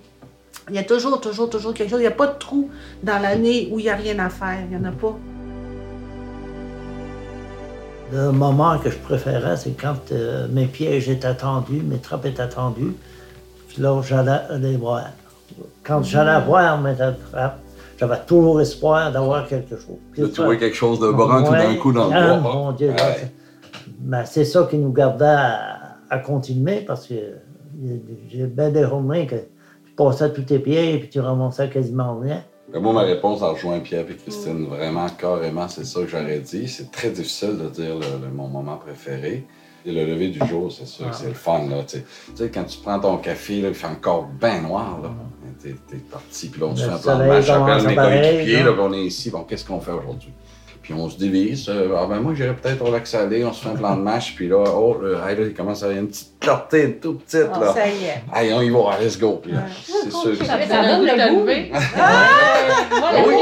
il 0.68 0.74
y 0.74 0.78
a 0.78 0.82
toujours, 0.84 1.20
toujours, 1.20 1.48
toujours 1.48 1.72
quelque 1.72 1.88
chose. 1.88 2.00
Il 2.00 2.02
n'y 2.02 2.08
a 2.08 2.10
pas 2.10 2.26
de 2.26 2.38
trou 2.38 2.70
dans 3.02 3.18
l'année 3.18 3.68
où 3.72 3.78
il 3.78 3.84
n'y 3.84 3.88
a 3.88 3.96
rien 3.96 4.18
à 4.18 4.28
faire. 4.28 4.58
Il 4.70 4.76
n'y 4.76 4.84
en 4.84 4.88
a 4.88 4.92
pas. 4.92 5.16
Le 8.12 8.30
moment 8.30 8.78
que 8.78 8.90
je 8.90 8.98
préférais, 8.98 9.56
c'est 9.56 9.70
quand 9.80 10.12
euh, 10.12 10.46
mes 10.50 10.66
pièges 10.66 11.08
étaient 11.08 11.34
tendus, 11.34 11.80
mes 11.82 11.98
trappes 11.98 12.26
étaient 12.26 12.48
tendues. 12.48 12.94
Puis 13.68 13.82
là, 13.82 14.00
j'allais 14.06 14.42
les 14.60 14.76
voir. 14.76 15.06
Quand 15.82 16.02
j'allais 16.02 16.44
voir 16.44 16.80
mes 16.80 16.94
trappes, 16.94 17.58
j'avais 17.98 18.18
toujours 18.26 18.60
espoir 18.60 19.10
d'avoir 19.12 19.46
quelque 19.46 19.76
chose. 19.76 19.96
Puis 20.12 20.22
De 20.22 20.26
trouver 20.28 20.58
quelque 20.58 20.76
chose 20.76 21.00
de 21.00 21.10
brun 21.10 21.42
tout 21.42 21.52
d'un 21.52 21.74
coup 21.76 21.92
dans 21.92 22.08
le 22.08 22.14
ah, 22.14 22.36
bois. 22.38 22.52
mon 22.52 22.72
Dieu, 22.72 22.90
Ouais. 22.90 23.30
ben, 24.00 24.24
c'est 24.24 24.44
ça 24.44 24.66
qui 24.70 24.78
nous 24.78 24.92
gardait 24.92 25.24
à, 25.26 25.96
à 26.10 26.18
continuer 26.18 26.80
parce 26.80 27.06
que 27.06 27.14
J'ai 28.30 28.46
bien 28.46 28.70
des 28.70 28.84
journées 28.84 29.26
que 29.26 29.36
tu 29.36 29.92
passais 29.96 30.32
tous 30.32 30.42
tes 30.42 30.58
pieds 30.58 30.94
et 30.94 30.98
puis 30.98 31.08
tu 31.10 31.20
ramassais 31.20 31.68
quasiment 31.68 32.18
rien. 32.18 32.42
Ben, 32.72 32.80
moi, 32.80 32.92
ma 32.92 33.02
réponse 33.02 33.42
en 33.42 33.52
rejoint 33.52 33.78
Pierre 33.80 34.06
et 34.10 34.16
Christine. 34.16 34.66
Vraiment, 34.66 35.06
carrément, 35.10 35.68
c'est 35.68 35.84
ça 35.84 36.00
que 36.00 36.08
j'aurais 36.08 36.40
dit. 36.40 36.66
C'est 36.68 36.90
très 36.90 37.10
difficile 37.10 37.56
de 37.58 37.68
dire 37.68 37.94
le- 37.94 38.26
le- 38.26 38.32
mon 38.34 38.48
moment 38.48 38.76
préféré. 38.76 39.44
Et 39.88 39.92
le 39.92 40.04
lever 40.04 40.28
du 40.30 40.40
jour, 40.48 40.72
c'est 40.72 40.84
sûr 40.86 41.08
que 41.10 41.14
c'est 41.14 41.28
le 41.28 41.34
fun. 41.34 41.60
Là, 41.70 41.84
tu 41.86 41.98
sais. 41.98 42.04
Tu 42.34 42.36
sais, 42.42 42.50
quand 42.50 42.64
tu 42.64 42.78
prends 42.80 42.98
ton 42.98 43.18
café, 43.18 43.60
là, 43.60 43.68
il 43.68 43.74
fait 43.74 43.86
encore 43.86 44.24
bien 44.40 44.60
noir. 44.62 44.98
Là. 45.00 45.10
T'es, 45.88 45.96
parti, 46.10 46.48
puis 46.48 46.60
là, 46.60 46.66
on 46.68 46.76
se 46.76 46.82
Le 46.84 46.90
fait 46.90 47.50
un 47.50 47.64
plan 47.64 47.78
de 47.82 47.86
mes 47.86 47.94
coéquipiers, 47.96 48.62
là. 48.62 48.70
on 48.78 48.92
est 48.92 49.04
ici. 49.04 49.30
Bon, 49.30 49.42
qu'est-ce 49.44 49.64
qu'on 49.64 49.80
fait 49.80 49.92
aujourd'hui? 49.92 50.32
Puis 50.82 50.94
on 50.94 51.10
se 51.10 51.18
divise. 51.18 51.68
euh, 51.68 51.96
ah 51.98 52.06
ben 52.08 52.20
moi, 52.20 52.32
j'irais 52.36 52.54
peut-être 52.54 52.80
au 52.86 52.92
lac 52.92 53.08
salé, 53.08 53.44
on 53.44 53.52
se 53.52 53.64
fait 53.64 53.70
un 53.70 53.74
plan 53.74 53.96
de 53.96 54.02
match, 54.02 54.34
puis 54.36 54.46
là, 54.46 54.62
oh, 54.72 54.96
là, 55.02 55.28
hey, 55.28 55.36
là, 55.36 55.42
il 55.46 55.52
commence 55.52 55.82
à 55.82 55.86
y 55.86 55.88
avoir 55.88 56.00
une 56.04 56.08
petite 56.08 56.38
clarté 56.38 56.92
tout 57.02 57.14
petite. 57.14 57.48
Ah, 57.52 57.58
Là. 57.58 57.74
ça 57.74 57.88
y 57.88 58.04
est. 58.04 58.22
Hey, 58.32 58.52
on 58.54 58.62
y 58.62 58.70
va, 58.70 58.96
let's 59.02 59.18
go. 59.18 59.40
Puis 59.42 59.50
là, 59.50 59.64
c'est 59.84 60.12
sûr 60.12 60.36
Ça 60.46 60.64
Ça 60.64 60.82
donne 60.86 61.04
le 61.04 61.12
le 61.16 61.34
goût. 61.34 61.40
lever. 61.40 61.70
Moi, 61.72 61.80
Ah 61.98 63.24
oui, 63.26 63.34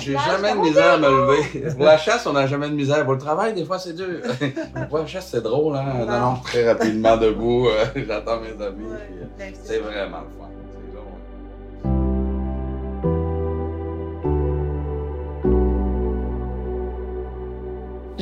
j'ai 0.00 0.16
jamais 0.16 0.54
de 0.54 0.58
misère 0.58 0.94
à 0.94 0.98
me 0.98 1.06
lever. 1.08 1.70
Pour 1.76 1.84
la 1.84 1.98
chasse, 1.98 2.26
on 2.26 2.32
n'a 2.32 2.48
jamais 2.48 2.68
de 2.68 2.74
misère. 2.74 3.04
Pour 3.04 3.12
le 3.12 3.18
travail, 3.20 3.54
des 3.54 3.64
fois, 3.64 3.78
c'est 3.78 3.94
dur. 3.94 4.20
Pour 4.88 4.98
la 4.98 5.06
chasse, 5.06 5.28
c'est 5.30 5.42
drôle, 5.42 5.76
hein? 5.76 5.84
Non, 6.04 6.18
non, 6.18 6.34
très 6.42 6.68
rapidement 6.68 7.16
debout. 7.16 7.68
euh, 7.68 7.84
J'attends 8.08 8.40
mes 8.40 8.48
amis. 8.64 8.86
euh, 8.90 9.24
Ben, 9.38 9.52
C'est 9.62 9.78
vraiment 9.78 10.18
le 10.18 10.36
fun. 10.36 10.48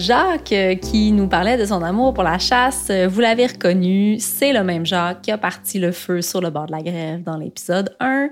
Jacques, 0.01 0.53
euh, 0.53 0.77
qui 0.77 1.13
nous 1.13 1.29
parlait 1.29 1.59
de 1.59 1.67
son 1.67 1.83
amour 1.83 2.15
pour 2.15 2.25
la 2.25 2.39
chasse, 2.39 2.89
euh, 2.89 3.07
vous 3.07 3.21
l'avez 3.21 3.47
reconnu, 3.47 4.19
c'est 4.19 4.53
le 4.53 4.65
même 4.65 4.87
Jacques 4.87 5.21
qui 5.21 5.31
a 5.31 5.37
parti 5.37 5.79
le 5.79 5.93
feu 5.93 6.23
sur 6.23 6.41
le 6.41 6.49
bord 6.49 6.67
de 6.67 6.73
la 6.73 6.83
grève 6.83 7.23
dans 7.23 7.37
l'épisode 7.37 7.95
1. 8.01 8.31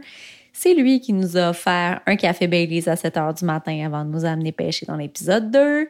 C'est 0.54 0.72
lui 0.72 1.00
qui 1.00 1.12
nous 1.12 1.37
a 1.37 1.50
offert 1.50 2.00
un 2.06 2.16
café 2.16 2.46
Baileys 2.46 2.88
à 2.88 2.96
7 2.96 3.16
heures 3.18 3.34
du 3.34 3.44
matin 3.44 3.84
avant 3.84 4.04
de 4.06 4.10
nous 4.10 4.25
amener 4.25 4.50
pêcher 4.50 4.87
dans 4.87 4.96
l'épisode 4.96 5.50
2. 5.50 5.88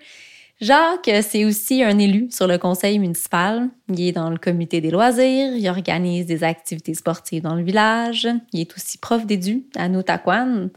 Jacques, 0.60 1.06
euh, 1.06 1.22
c'est 1.24 1.44
aussi 1.44 1.84
un 1.84 1.96
élu 1.96 2.26
sur 2.32 2.48
le 2.48 2.58
conseil 2.58 2.98
municipal. 2.98 3.68
Il 3.88 4.00
est 4.00 4.12
dans 4.12 4.30
le 4.30 4.38
comité 4.38 4.80
des 4.80 4.90
loisirs, 4.90 5.54
il 5.56 5.68
organise 5.68 6.26
des 6.26 6.42
activités 6.42 6.94
sportives 6.94 7.44
dans 7.44 7.54
le 7.54 7.62
village. 7.62 8.26
Il 8.52 8.60
est 8.62 8.74
aussi 8.74 8.98
prof 8.98 9.24
d'édu 9.24 9.62
à 9.76 9.88
Noutaquan. 9.88 10.70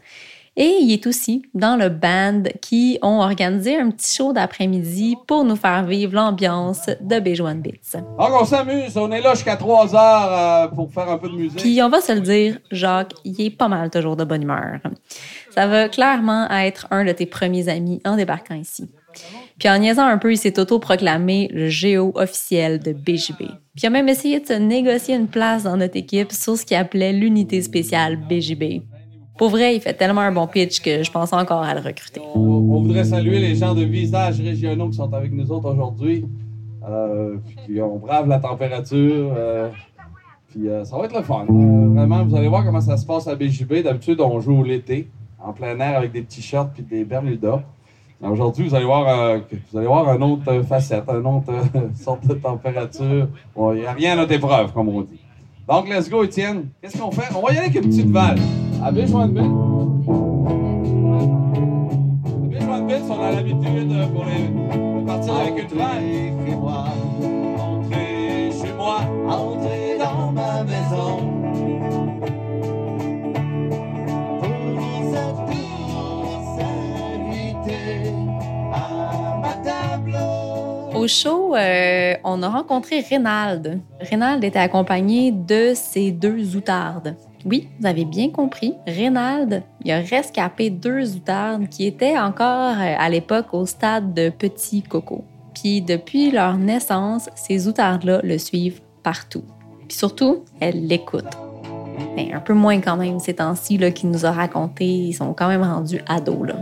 Et 0.54 0.78
il 0.82 0.92
est 0.92 1.06
aussi 1.06 1.42
dans 1.54 1.76
le 1.76 1.88
band 1.88 2.42
qui 2.60 2.98
ont 3.00 3.20
organisé 3.20 3.78
un 3.78 3.90
petit 3.90 4.14
show 4.14 4.34
d'après-midi 4.34 5.16
pour 5.26 5.44
nous 5.44 5.56
faire 5.56 5.84
vivre 5.84 6.14
l'ambiance 6.14 6.90
de 7.00 7.20
Béjoine 7.20 7.62
Beats. 7.62 7.98
Donc, 7.98 8.28
on 8.38 8.44
s'amuse. 8.44 8.96
On 8.98 9.10
est 9.12 9.22
là 9.22 9.32
jusqu'à 9.32 9.56
3 9.56 9.94
heures 9.94 10.32
euh, 10.32 10.68
pour 10.68 10.92
faire 10.92 11.08
un 11.08 11.16
peu 11.16 11.30
de 11.30 11.36
musique. 11.36 11.58
Puis 11.58 11.82
on 11.82 11.88
va 11.88 12.02
se 12.02 12.12
le 12.12 12.20
dire, 12.20 12.58
Jacques, 12.70 13.14
il 13.24 13.40
est 13.40 13.50
pas 13.50 13.68
mal 13.68 13.88
toujours 13.88 14.16
de 14.16 14.24
bonne 14.24 14.42
humeur. 14.42 14.80
Ça 15.54 15.66
va 15.66 15.88
clairement 15.88 16.50
être 16.50 16.86
un 16.90 17.06
de 17.06 17.12
tes 17.12 17.26
premiers 17.26 17.70
amis 17.70 18.02
en 18.04 18.16
débarquant 18.16 18.54
ici. 18.54 18.90
Puis 19.58 19.68
en 19.70 19.78
niaisant 19.78 20.06
un 20.06 20.18
peu, 20.18 20.32
il 20.32 20.38
s'est 20.38 20.58
auto-proclamé 20.58 21.48
le 21.52 21.68
géo 21.68 22.12
officiel 22.14 22.78
de 22.78 22.92
BJB. 22.92 23.38
Puis 23.38 23.82
il 23.82 23.86
a 23.86 23.90
même 23.90 24.08
essayé 24.08 24.40
de 24.40 24.46
se 24.46 24.52
négocier 24.52 25.14
une 25.14 25.28
place 25.28 25.62
dans 25.62 25.76
notre 25.76 25.96
équipe 25.96 26.32
sur 26.32 26.56
ce 26.56 26.66
qu'il 26.66 26.76
appelait 26.76 27.12
l'unité 27.12 27.62
spéciale 27.62 28.16
BJB. 28.16 28.82
Pour 29.38 29.48
vrai, 29.48 29.74
il 29.74 29.80
fait 29.80 29.94
tellement 29.94 30.20
un 30.20 30.32
bon 30.32 30.46
pitch 30.46 30.80
que 30.80 31.02
je 31.02 31.10
pense 31.10 31.32
encore 31.32 31.62
à 31.62 31.74
le 31.74 31.80
recruter. 31.80 32.20
On, 32.34 32.82
voudrait 32.82 33.04
saluer 33.04 33.40
les 33.40 33.54
gens 33.54 33.74
de 33.74 33.84
visages 33.84 34.40
régionaux 34.40 34.90
qui 34.90 34.96
sont 34.96 35.12
avec 35.12 35.32
nous 35.32 35.50
autres 35.50 35.70
aujourd'hui. 35.70 36.26
Euh, 36.88 37.36
puis 37.64 37.80
on 37.80 37.98
brave 37.98 38.28
la 38.28 38.38
température. 38.38 39.32
euh, 39.36 39.70
puis 40.52 40.68
euh, 40.68 40.84
ça 40.84 40.98
va 40.98 41.04
être 41.06 41.16
le 41.16 41.22
fun. 41.22 41.46
Euh, 41.48 41.88
vraiment, 41.94 42.24
vous 42.24 42.36
allez 42.36 42.48
voir 42.48 42.64
comment 42.64 42.80
ça 42.80 42.96
se 42.96 43.06
passe 43.06 43.26
à 43.26 43.34
BJB. 43.34 43.82
D'habitude, 43.84 44.20
on 44.20 44.38
joue 44.40 44.62
l'été, 44.62 45.08
en 45.40 45.52
plein 45.52 45.78
air 45.80 45.96
avec 45.96 46.12
des 46.12 46.22
petits 46.22 46.42
shorts 46.42 46.70
puis 46.74 46.82
des 46.82 47.04
Bermudas. 47.04 47.62
Aujourd'hui, 48.22 48.68
vous 48.68 48.74
allez 48.74 48.84
voir, 48.84 49.40
voir 49.72 50.14
une 50.14 50.22
autre 50.22 50.62
facette, 50.62 51.04
une 51.08 51.26
autre 51.26 51.52
sorte 51.94 52.24
de 52.26 52.34
température. 52.34 53.28
Il 53.56 53.80
n'y 53.80 53.86
a 53.86 53.92
rien 53.92 54.12
à 54.12 54.16
notre 54.16 54.32
épreuve, 54.32 54.72
comme 54.72 54.90
on 54.90 55.00
dit. 55.00 55.18
Donc, 55.68 55.88
let's 55.88 56.08
go, 56.08 56.22
Étienne. 56.22 56.68
Qu'est-ce 56.80 56.98
qu'on 56.98 57.10
fait? 57.10 57.34
On 57.34 57.40
va 57.40 57.52
y 57.52 57.56
aller 57.56 57.66
avec 57.66 57.82
une 57.82 57.88
petite 57.88 58.10
valse. 58.10 58.61
À 58.84 58.90
Béjoinville. 58.90 59.50
Les 62.50 62.58
Béjoinville 62.58 63.02
sont 63.06 63.20
à 63.20 63.30
l'habitude 63.32 64.12
pour 64.12 64.24
les, 64.24 64.48
de 64.48 65.06
partir 65.06 65.34
avec 65.36 65.72
une 65.72 65.78
valse. 65.78 66.02
chez 66.46 66.56
moi, 66.56 66.84
Entrez 67.58 68.50
chez 68.60 68.72
moi. 68.74 68.98
entrez 69.28 69.98
dans 69.98 70.32
ma 70.32 70.64
maison. 70.64 71.20
Vous 74.40 75.14
êtes 75.14 75.40
tous 75.46 76.60
invités 76.60 78.10
à 78.72 79.38
ma 79.40 79.54
table. 79.64 80.16
Au 80.96 81.06
show, 81.06 81.54
euh, 81.54 82.14
on 82.24 82.42
a 82.42 82.48
rencontré 82.48 83.00
Rénald. 83.00 83.80
Rénald 84.00 84.42
était 84.42 84.58
accompagné 84.58 85.30
de 85.30 85.72
ses 85.74 86.10
deux 86.10 86.56
outardes. 86.56 87.14
Oui, 87.44 87.68
vous 87.80 87.86
avez 87.86 88.04
bien 88.04 88.30
compris. 88.30 88.74
Rénald, 88.86 89.62
il 89.84 89.90
a 89.90 89.98
rescapé 89.98 90.70
deux 90.70 91.16
outardes 91.16 91.68
qui 91.68 91.86
étaient 91.86 92.18
encore 92.18 92.76
euh, 92.78 92.94
à 92.98 93.08
l'époque 93.08 93.52
au 93.52 93.66
stade 93.66 94.14
de 94.14 94.30
petits 94.30 94.82
cocos. 94.82 95.24
Puis 95.54 95.82
depuis 95.82 96.30
leur 96.30 96.56
naissance, 96.56 97.28
ces 97.34 97.68
outardes-là 97.68 98.20
le 98.22 98.38
suivent 98.38 98.80
partout. 99.02 99.44
Puis 99.88 99.96
surtout, 99.96 100.44
elles 100.60 100.86
l'écoutent. 100.86 101.36
Mais 102.16 102.32
un 102.32 102.40
peu 102.40 102.54
moins 102.54 102.80
quand 102.80 102.96
même 102.96 103.18
ces 103.18 103.34
temps-ci 103.34 103.78
qu'il 103.92 104.10
nous 104.10 104.24
a 104.24 104.32
raconté. 104.32 104.84
Ils 104.84 105.12
sont 105.12 105.34
quand 105.34 105.48
même 105.48 105.62
rendus 105.62 106.00
ados. 106.06 106.48
Là. 106.48 106.54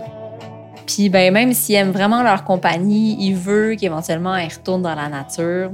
Puis 0.86 1.08
ben, 1.08 1.32
même 1.32 1.52
s'il 1.52 1.76
aime 1.76 1.90
vraiment 1.90 2.22
leur 2.22 2.44
compagnie, 2.44 3.16
il 3.20 3.34
veut 3.34 3.76
qu'éventuellement 3.78 4.36
ils 4.36 4.52
retournent 4.52 4.82
dans 4.82 4.94
la 4.94 5.08
nature 5.08 5.70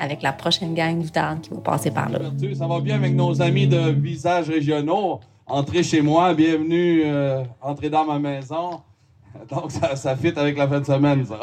avec 0.00 0.22
la 0.22 0.32
prochaine 0.32 0.74
gang 0.74 1.00
d'outardes 1.00 1.42
qui 1.42 1.50
va 1.50 1.60
passer 1.60 1.90
par 1.90 2.08
là. 2.08 2.18
Ça 2.58 2.66
va 2.66 2.80
bien 2.80 2.96
avec 2.96 3.14
nos 3.14 3.40
amis 3.40 3.68
de 3.68 3.90
visages 3.90 4.48
régionaux? 4.48 5.20
Entrez 5.46 5.82
chez 5.82 6.00
moi, 6.00 6.32
bienvenue, 6.32 7.02
euh, 7.04 7.42
entrez 7.60 7.90
dans 7.90 8.04
ma 8.04 8.18
maison. 8.18 8.80
Donc, 9.50 9.70
ça, 9.70 9.94
ça 9.96 10.16
fit 10.16 10.32
avec 10.36 10.56
la 10.56 10.66
fin 10.66 10.80
de 10.80 10.86
semaine, 10.86 11.24
ça. 11.24 11.40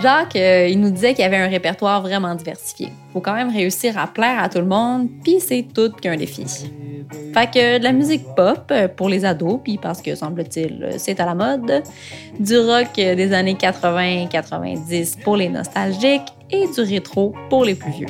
Jacques, 0.00 0.36
euh, 0.36 0.68
il 0.68 0.80
nous 0.80 0.90
disait 0.90 1.14
qu'il 1.14 1.22
y 1.22 1.26
avait 1.26 1.38
un 1.38 1.48
répertoire 1.48 2.02
vraiment 2.02 2.34
diversifié. 2.34 2.90
Faut 3.12 3.20
quand 3.20 3.34
même 3.34 3.50
réussir 3.50 3.96
à 3.98 4.06
plaire 4.06 4.42
à 4.42 4.48
tout 4.50 4.58
le 4.58 4.66
monde, 4.66 5.08
puis 5.22 5.40
c'est 5.40 5.66
tout 5.74 5.90
qu'un 5.92 6.16
défi. 6.16 6.44
Fait 7.32 7.50
que 7.50 7.78
de 7.78 7.84
la 7.84 7.92
musique 7.92 8.24
pop 8.36 8.70
euh, 8.70 8.88
pour 8.88 9.08
les 9.08 9.24
ados, 9.24 9.60
puis 9.62 9.78
parce 9.78 10.00
que 10.02 10.14
semble-t-il 10.14 10.84
euh, 10.84 10.94
c'est 10.98 11.20
à 11.20 11.26
la 11.26 11.34
mode, 11.34 11.82
du 12.38 12.58
rock 12.58 12.90
euh, 12.98 13.14
des 13.14 13.32
années 13.32 13.54
80-90 13.54 15.22
pour 15.22 15.36
les 15.36 15.48
nostalgiques 15.48 16.32
et 16.50 16.66
du 16.68 16.80
rétro 16.80 17.34
pour 17.50 17.64
les 17.64 17.74
plus 17.74 17.90
vieux. 17.90 18.06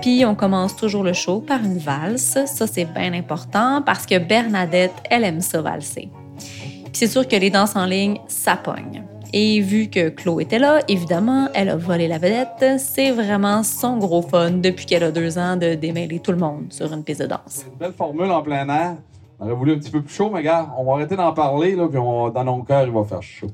Puis 0.00 0.24
on 0.24 0.34
commence 0.34 0.76
toujours 0.76 1.04
le 1.04 1.12
show 1.12 1.40
par 1.40 1.62
une 1.62 1.78
valse, 1.78 2.38
ça 2.46 2.66
c'est 2.66 2.86
bien 2.86 3.12
important 3.12 3.82
parce 3.84 4.06
que 4.06 4.18
Bernadette, 4.18 4.94
elle 5.10 5.24
aime 5.24 5.40
ça 5.40 5.60
valser. 5.60 6.08
Puis 6.36 6.92
c'est 6.94 7.06
sûr 7.06 7.28
que 7.28 7.36
les 7.36 7.50
danses 7.50 7.76
en 7.76 7.86
ligne, 7.86 8.18
ça 8.26 8.56
pogne. 8.56 9.04
Et 9.32 9.60
vu 9.60 9.88
que 9.88 10.08
Chloé 10.08 10.42
était 10.44 10.58
là, 10.58 10.80
évidemment, 10.88 11.48
elle 11.54 11.68
a 11.68 11.76
volé 11.76 12.08
la 12.08 12.18
vedette. 12.18 12.78
C'est 12.80 13.10
vraiment 13.12 13.62
son 13.62 13.96
gros 13.98 14.22
fun 14.22 14.50
depuis 14.52 14.86
qu'elle 14.86 15.04
a 15.04 15.10
deux 15.12 15.38
ans 15.38 15.56
de 15.56 15.74
démêler 15.74 16.18
tout 16.18 16.32
le 16.32 16.38
monde 16.38 16.66
sur 16.70 16.92
une 16.92 17.04
piste 17.04 17.22
de 17.22 17.26
danse. 17.26 17.64
Une 17.70 17.78
belle 17.78 17.92
formule 17.92 18.30
en 18.30 18.42
plein 18.42 18.68
air. 18.68 18.96
On 19.38 19.46
aurait 19.46 19.54
voulu 19.54 19.72
un 19.74 19.78
petit 19.78 19.90
peu 19.90 20.02
plus 20.02 20.12
chaud, 20.14 20.30
mais 20.32 20.42
gars, 20.42 20.68
on 20.76 20.84
va 20.84 20.92
arrêter 20.94 21.16
d'en 21.16 21.32
parler, 21.32 21.74
là, 21.76 21.86
puis 21.88 21.98
on- 21.98 22.28
dans 22.28 22.44
nos 22.44 22.62
cœurs, 22.62 22.84
il 22.86 22.92
va 22.92 23.04
faire 23.04 23.22
chaud. 23.22 23.46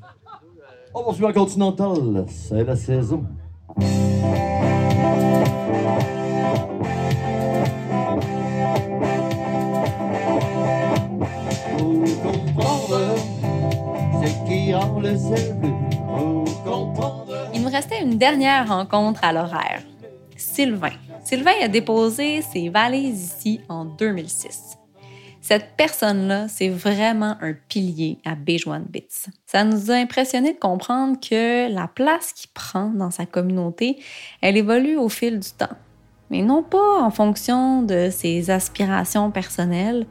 On 0.95 1.03
poursuit 1.05 1.27
en 1.27 1.33
continental, 1.33 2.25
c'est 2.29 2.65
la 2.65 2.75
saison. 2.75 3.23
Il 17.55 17.63
nous 17.63 17.71
restait 17.71 18.03
une 18.03 18.19
dernière 18.19 18.69
rencontre 18.69 19.23
à 19.23 19.33
l'horaire. 19.33 19.83
Sylvain. 20.37 20.93
Sylvain 21.25 21.53
a 21.63 21.69
déposé 21.69 22.43
ses 22.43 22.69
valises 22.69 23.35
ici 23.39 23.61
en 23.69 23.85
2006. 23.85 24.77
Cette 25.41 25.77
personne-là, 25.77 26.49
c'est 26.49 26.69
vraiment 26.69 27.37
un 27.41 27.55
pilier 27.69 28.19
à 28.25 28.35
Béjoine 28.35 28.87
Bits. 28.89 29.27
Ça 29.47 29.63
nous 29.63 29.93
a 29.93 29.95
impressionné 29.95 30.55
de 30.55 30.59
comprendre 30.59 31.19
que 31.21 31.73
la 31.73 31.87
place 31.87 32.33
qu'il 32.33 32.51
prend 32.51 32.91
dans 32.91 33.13
sa 33.13 33.27
communauté, 33.27 33.99
elle 34.41 34.57
évolue 34.57 34.97
au 34.97 35.09
fil 35.09 35.39
du 35.39 35.51
temps. 35.51 35.77
Mais 36.31 36.43
non 36.43 36.65
pas 36.65 37.01
en 37.01 37.13
fonction 37.13 37.83
de 37.83 38.09
ses 38.11 38.51
aspirations 38.51 39.31
personnelles, 39.31 40.07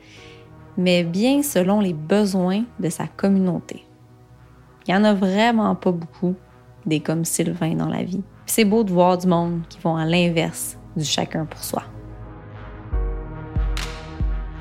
mais 0.78 1.04
bien 1.04 1.44
selon 1.44 1.82
les 1.82 1.94
besoins 1.94 2.64
de 2.80 2.88
sa 2.88 3.08
communauté. 3.08 3.86
Il 4.88 4.94
n'y 4.94 4.98
en 4.98 5.04
a 5.04 5.14
vraiment 5.14 5.74
pas 5.74 5.92
beaucoup 5.92 6.36
des 6.86 7.00
comme 7.00 7.26
Sylvain 7.26 7.74
dans 7.74 7.88
la 7.88 8.04
vie. 8.04 8.22
C'est 8.46 8.66
beau 8.66 8.84
de 8.84 8.92
voir 8.92 9.18
du 9.18 9.26
monde 9.26 9.62
qui 9.68 9.80
vont 9.80 9.96
à 9.98 10.06
l'inverse 10.06 10.78
du 10.96 11.04
chacun 11.04 11.46
pour 11.46 11.64
soi. 11.64 11.84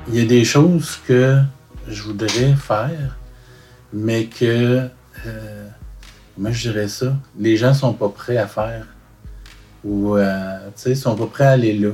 Il 0.07 0.15
y 0.15 0.21
a 0.21 0.25
des 0.25 0.43
choses 0.43 0.99
que 1.07 1.39
je 1.87 2.03
voudrais 2.03 2.55
faire, 2.55 3.17
mais 3.93 4.25
que, 4.25 4.87
euh, 5.27 5.67
je 6.39 6.69
dirais 6.69 6.87
ça, 6.87 7.15
les 7.37 7.55
gens 7.55 7.73
sont 7.75 7.93
pas 7.93 8.09
prêts 8.09 8.37
à 8.37 8.47
faire. 8.47 8.87
Ou, 9.83 10.15
euh, 10.15 10.57
tu 10.75 10.81
sais, 10.81 10.95
sont 10.95 11.15
pas 11.15 11.27
prêts 11.27 11.45
à 11.45 11.51
aller 11.51 11.77
là. 11.77 11.91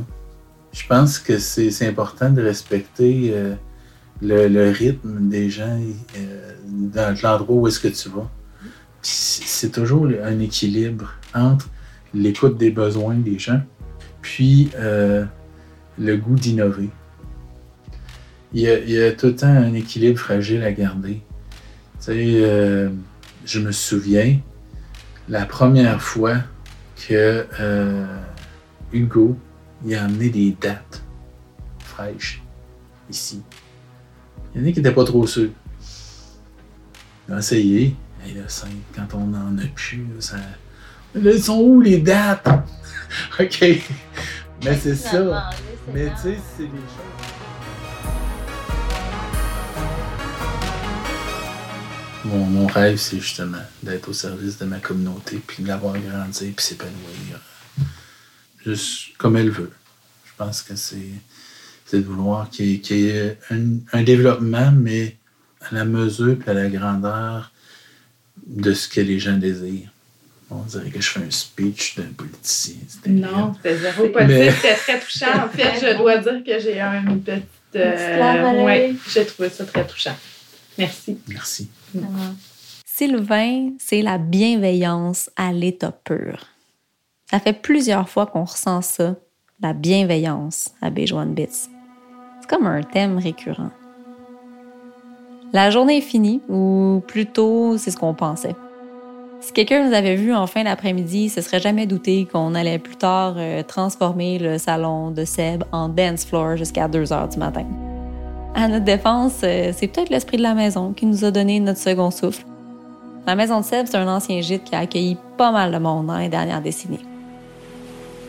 Je 0.71 0.87
pense 0.87 1.19
que 1.19 1.37
c'est 1.37 1.69
c'est 1.69 1.87
important 1.87 2.29
de 2.29 2.41
respecter 2.41 3.31
euh, 3.33 3.55
le, 4.21 4.71
rythme 4.71 5.29
des 5.29 5.49
gens 5.49 5.79
euh, 6.17 6.53
dans 6.67 7.15
l'endroit 7.21 7.55
où 7.55 7.67
est-ce 7.67 7.79
que 7.79 7.87
tu 7.87 8.09
vas. 8.09 8.29
C'est 9.01 9.71
toujours 9.71 10.07
un 10.23 10.39
équilibre 10.39 11.13
entre 11.33 11.69
l'écoute 12.13 12.57
des 12.57 12.69
besoins 12.71 13.15
des 13.15 13.39
gens, 13.39 13.61
puis 14.21 14.69
euh, 14.75 15.25
le 15.97 16.17
goût 16.17 16.35
d'innover. 16.35 16.89
Il 18.53 18.61
y, 18.61 19.01
a, 19.01 19.11
tout 19.13 19.27
le 19.27 19.35
temps 19.35 19.47
un 19.47 19.73
équilibre 19.73 20.19
fragile 20.19 20.63
à 20.63 20.73
garder. 20.73 21.21
Tu 21.99 22.05
sais, 22.05 22.13
euh, 22.15 22.89
je 23.45 23.59
me 23.59 23.71
souviens 23.71 24.39
la 25.29 25.45
première 25.45 26.01
fois 26.01 26.35
que 27.07 27.45
Hugo 28.91 29.37
il 29.85 29.95
a 29.95 30.03
amené 30.03 30.29
des 30.29 30.55
dates 30.59 31.03
fraîches 31.79 32.41
ici. 33.09 33.41
Il 34.53 34.61
y 34.61 34.63
en 34.63 34.67
a 34.67 34.71
qui 34.71 34.79
n'étaient 34.79 34.93
pas 34.93 35.05
trop 35.05 35.25
sûrs. 35.25 35.51
Ils 37.27 37.33
ont 37.33 37.37
essayé. 37.37 37.95
Et 38.27 38.33
là, 38.33 38.43
ça, 38.47 38.67
quand 38.93 39.07
on 39.13 39.27
n'en 39.27 39.57
a 39.57 39.67
plus, 39.73 40.05
ça... 40.19 40.37
Là, 41.15 41.31
ils 41.31 41.43
sont 41.43 41.59
où 41.59 41.81
les 41.81 41.99
dates? 41.99 42.47
OK. 43.39 43.61
Mais 44.63 44.77
c'est 44.77 44.95
ça. 44.95 45.49
Mais 45.93 46.09
tu 46.11 46.21
sais, 46.21 46.37
c'est 46.57 46.63
des 46.63 46.69
choses. 46.69 47.31
Mon, 52.25 52.45
mon 52.45 52.67
rêve, 52.67 52.97
c'est 52.97 53.19
justement 53.19 53.57
d'être 53.81 54.09
au 54.09 54.13
service 54.13 54.57
de 54.59 54.65
ma 54.65 54.79
communauté, 54.79 55.41
puis 55.45 55.63
de 55.63 55.67
l'avoir 55.67 55.97
grandi, 55.97 56.51
puis 56.51 56.65
s'épanouir. 56.65 57.39
Juste 58.63 59.17
comme 59.17 59.37
elle 59.37 59.49
veut. 59.49 59.71
Je 60.25 60.31
pense 60.37 60.61
que 60.61 60.75
c'est 60.75 61.09
c'est 61.91 61.97
de 61.99 62.05
vouloir 62.05 62.49
qu'il 62.49 62.67
y 62.67 62.75
ait, 62.75 62.79
qu'il 62.79 62.99
y 62.99 63.09
ait 63.09 63.37
un, 63.51 63.59
un 63.91 64.03
développement, 64.03 64.71
mais 64.71 65.17
à 65.69 65.75
la 65.75 65.83
mesure 65.83 66.37
et 66.47 66.49
à 66.49 66.53
la 66.53 66.69
grandeur 66.69 67.51
de 68.47 68.73
ce 68.73 68.87
que 68.87 69.01
les 69.01 69.19
gens 69.19 69.37
désirent. 69.37 69.89
On 70.49 70.61
dirait 70.63 70.89
que 70.89 71.01
je 71.01 71.09
fais 71.09 71.19
un 71.19 71.29
speech 71.31 71.95
d'un 71.97 72.11
politicien. 72.15 72.75
Non, 73.07 73.53
c'était 73.55 73.77
zéro 73.77 74.07
possible. 74.07 74.27
Mais- 74.27 74.51
C'était 74.51 74.73
très 74.75 74.99
touchant. 74.99 75.45
En 75.45 75.49
fait, 75.49 75.79
je 75.81 75.97
dois 75.97 76.17
dire 76.17 76.43
que 76.45 76.59
j'ai 76.59 76.77
eu 76.77 76.81
une 76.81 77.21
petite. 77.21 77.45
l'œil. 77.73 78.63
ouais, 78.63 78.95
j'ai 79.09 79.25
trouvé 79.25 79.49
ça 79.49 79.65
très 79.65 79.85
touchant. 79.85 80.15
Merci. 80.77 81.17
Merci. 81.27 81.69
Sylvain, 82.85 83.71
c'est 83.79 84.01
la 84.01 84.17
bienveillance 84.17 85.29
à 85.35 85.51
l'état 85.51 85.91
pur. 85.91 86.45
Ça 87.29 87.39
fait 87.39 87.53
plusieurs 87.53 88.09
fois 88.09 88.25
qu'on 88.27 88.43
ressent 88.45 88.81
ça, 88.81 89.15
la 89.61 89.73
bienveillance 89.73 90.71
à 90.81 90.89
Beige 90.89 91.13
One 91.13 91.33
Bits. 91.33 91.69
Comme 92.51 92.67
un 92.67 92.83
thème 92.83 93.17
récurrent. 93.17 93.69
La 95.53 95.69
journée 95.69 95.99
est 95.99 96.01
finie, 96.01 96.41
ou 96.49 97.01
plutôt, 97.07 97.77
c'est 97.77 97.91
ce 97.91 97.97
qu'on 97.97 98.13
pensait. 98.13 98.57
Si 99.39 99.53
quelqu'un 99.53 99.87
nous 99.87 99.93
avait 99.93 100.17
vu 100.17 100.33
en 100.35 100.47
fin 100.47 100.65
d'après-midi, 100.65 101.29
se 101.29 101.39
serait 101.39 101.61
jamais 101.61 101.85
douté 101.85 102.27
qu'on 102.29 102.53
allait 102.53 102.77
plus 102.77 102.97
tard 102.97 103.35
euh, 103.37 103.63
transformer 103.63 104.37
le 104.37 104.57
salon 104.57 105.11
de 105.11 105.23
Seb 105.23 105.63
en 105.71 105.87
dance 105.87 106.25
floor 106.25 106.57
jusqu'à 106.57 106.89
2 106.89 107.13
heures 107.13 107.29
du 107.29 107.37
matin. 107.37 107.63
À 108.53 108.67
notre 108.67 108.83
défense, 108.83 109.39
euh, 109.43 109.71
c'est 109.73 109.87
peut-être 109.87 110.09
l'esprit 110.09 110.35
de 110.35 110.43
la 110.43 110.53
maison 110.53 110.91
qui 110.91 111.05
nous 111.05 111.23
a 111.23 111.31
donné 111.31 111.57
notre 111.61 111.79
second 111.79 112.11
souffle. 112.11 112.43
La 113.25 113.35
maison 113.35 113.61
de 113.61 113.65
Seb, 113.65 113.87
c'est 113.87 113.97
un 113.97 114.13
ancien 114.13 114.41
gîte 114.41 114.65
qui 114.65 114.75
a 114.75 114.79
accueilli 114.79 115.15
pas 115.37 115.53
mal 115.53 115.71
de 115.71 115.77
monde 115.77 116.07
dans 116.07 116.17
les 116.17 116.27
dernières 116.27 116.61
décennies. 116.61 117.05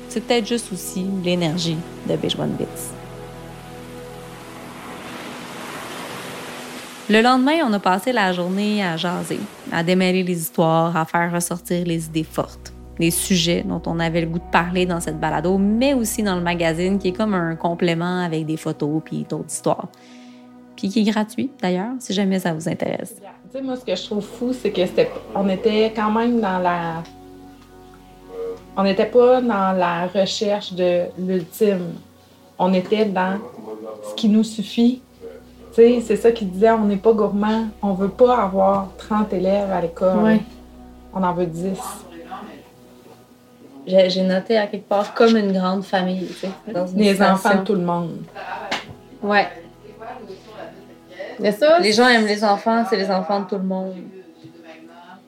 C'est 0.08 0.20
peut-être 0.20 0.46
juste 0.46 0.72
aussi 0.72 1.06
l'énergie 1.24 1.78
de 2.08 2.14
Beige 2.14 2.36
Bits. 2.36 3.01
Le 7.12 7.20
lendemain, 7.20 7.58
on 7.68 7.72
a 7.74 7.78
passé 7.78 8.10
la 8.10 8.32
journée 8.32 8.82
à 8.82 8.96
jaser, 8.96 9.38
à 9.70 9.82
démêler 9.82 10.22
les 10.22 10.40
histoires, 10.40 10.96
à 10.96 11.04
faire 11.04 11.30
ressortir 11.30 11.84
les 11.84 12.06
idées 12.06 12.24
fortes, 12.24 12.72
les 12.98 13.10
sujets 13.10 13.62
dont 13.68 13.82
on 13.84 14.00
avait 14.00 14.22
le 14.22 14.28
goût 14.28 14.38
de 14.38 14.50
parler 14.50 14.86
dans 14.86 14.98
cette 14.98 15.20
balado, 15.20 15.58
mais 15.58 15.92
aussi 15.92 16.22
dans 16.22 16.36
le 16.36 16.40
magazine 16.40 16.98
qui 16.98 17.08
est 17.08 17.12
comme 17.12 17.34
un 17.34 17.54
complément 17.54 18.20
avec 18.24 18.46
des 18.46 18.56
photos 18.56 19.02
puis 19.04 19.26
d'autres 19.28 19.52
histoires. 19.52 19.88
Puis 20.74 20.88
qui 20.88 21.00
est 21.00 21.12
gratuit 21.12 21.50
d'ailleurs, 21.60 21.92
si 21.98 22.14
jamais 22.14 22.38
ça 22.38 22.54
vous 22.54 22.66
intéresse. 22.66 23.16
Tu 23.20 23.58
sais, 23.58 23.62
moi, 23.62 23.76
ce 23.76 23.84
que 23.84 23.94
je 23.94 24.04
trouve 24.04 24.24
fou, 24.24 24.54
c'est 24.54 24.70
que 24.70 24.80
on 25.34 25.50
était 25.50 25.92
quand 25.94 26.12
même 26.12 26.40
dans 26.40 26.60
la. 26.60 27.02
On 28.74 28.84
n'était 28.84 29.04
pas 29.04 29.42
dans 29.42 29.76
la 29.76 30.06
recherche 30.06 30.72
de 30.72 31.02
l'ultime. 31.18 31.92
On 32.58 32.72
était 32.72 33.04
dans 33.04 33.38
ce 34.08 34.14
qui 34.14 34.30
nous 34.30 34.44
suffit. 34.44 35.02
Tu 35.74 35.76
sais, 35.76 36.00
c'est 36.02 36.16
ça 36.16 36.32
qu'il 36.32 36.50
disait, 36.50 36.70
on 36.70 36.84
n'est 36.84 36.96
pas 36.96 37.12
gourmand. 37.12 37.68
On 37.80 37.94
veut 37.94 38.10
pas 38.10 38.42
avoir 38.42 38.88
30 38.98 39.32
élèves 39.32 39.70
à 39.72 39.80
l'école. 39.80 40.22
Ouais. 40.22 40.40
On 41.14 41.22
en 41.22 41.32
veut 41.32 41.46
10. 41.46 41.78
J'ai 43.86 44.22
noté 44.22 44.58
à 44.58 44.66
quelque 44.66 44.88
part 44.88 45.14
comme 45.14 45.36
une 45.36 45.52
grande 45.52 45.82
famille, 45.82 46.26
tu 46.26 46.34
sais. 46.34 46.50
dans 46.72 46.86
une 46.86 46.98
Les 46.98 47.20
enfants 47.22 47.56
de 47.56 47.64
tout 47.64 47.74
le 47.74 47.80
monde. 47.80 48.18
Ouais. 49.22 49.48
Mais 51.40 51.52
ça, 51.52 51.78
les 51.80 51.92
gens 51.92 52.06
aiment 52.06 52.26
les 52.26 52.44
enfants, 52.44 52.84
c'est 52.88 52.96
les 52.96 53.10
enfants 53.10 53.40
de 53.40 53.46
tout 53.46 53.56
le 53.56 53.64
monde. 53.64 53.94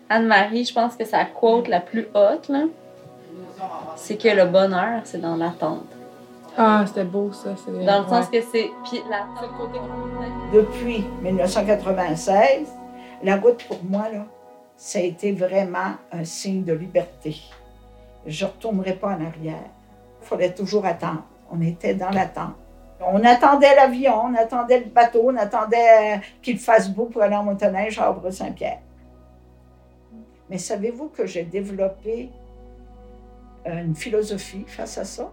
Anne-Marie, 0.09 0.65
je 0.65 0.75
pense 0.75 0.95
que 0.95 1.05
sa 1.05 1.25
quote 1.25 1.69
la 1.69 1.81
plus 1.81 2.07
haute, 2.15 2.49
là, 2.49 2.65
c'est 3.97 4.17
que 4.17 4.29
le 4.29 4.45
bonheur, 4.45 5.01
c'est 5.05 5.21
dans 5.21 5.37
l'attente. 5.37 5.87
Ah, 6.57 6.85
c'était 6.87 7.05
beau, 7.05 7.33
ça. 7.33 7.51
c'est- 7.57 7.85
Dans 7.85 8.03
le 8.03 8.09
sens 8.09 8.29
ouais. 8.31 8.41
que 8.41 8.47
c'est. 8.53 8.71
Puis 8.85 9.01
l'attente. 9.11 9.51
Depuis 10.53 11.05
1996, 11.23 12.69
la 13.23 13.37
route 13.37 13.65
pour 13.67 13.83
moi, 13.85 14.09
là, 14.13 14.25
ça 14.77 14.99
a 14.99 15.03
été 15.03 15.33
vraiment 15.33 15.95
un 16.13 16.25
signe 16.25 16.63
de 16.65 16.73
liberté. 16.73 17.37
Je 18.27 18.45
ne 18.45 18.51
retournerai 18.51 18.95
pas 18.95 19.09
en 19.09 19.25
arrière. 19.25 19.65
Il 20.23 20.27
fallait 20.27 20.53
toujours 20.55 20.85
attendre. 20.87 21.23
On 21.51 21.61
était 21.61 21.95
dans 21.95 22.11
l'attente. 22.11 22.55
On 23.07 23.23
attendait 23.25 23.75
l'avion, 23.75 24.15
on 24.27 24.35
attendait 24.35 24.79
le 24.81 24.87
bateau, 24.87 25.23
on 25.27 25.37
attendait 25.37 26.17
euh, 26.17 26.19
qu'il 26.41 26.59
fasse 26.59 26.89
beau 26.89 27.05
pour 27.07 27.21
aller 27.23 27.37
en 27.37 27.43
motoneige 27.43 27.99
à 27.99 28.05
Arbre-Saint-Pierre. 28.07 28.79
Mais 30.49 30.57
savez-vous 30.59 31.09
que 31.09 31.27
j'ai 31.27 31.43
développé 31.43 32.31
euh, 33.67 33.83
une 33.83 33.95
philosophie 33.95 34.65
face 34.67 34.97
à 34.97 35.05
ça? 35.05 35.29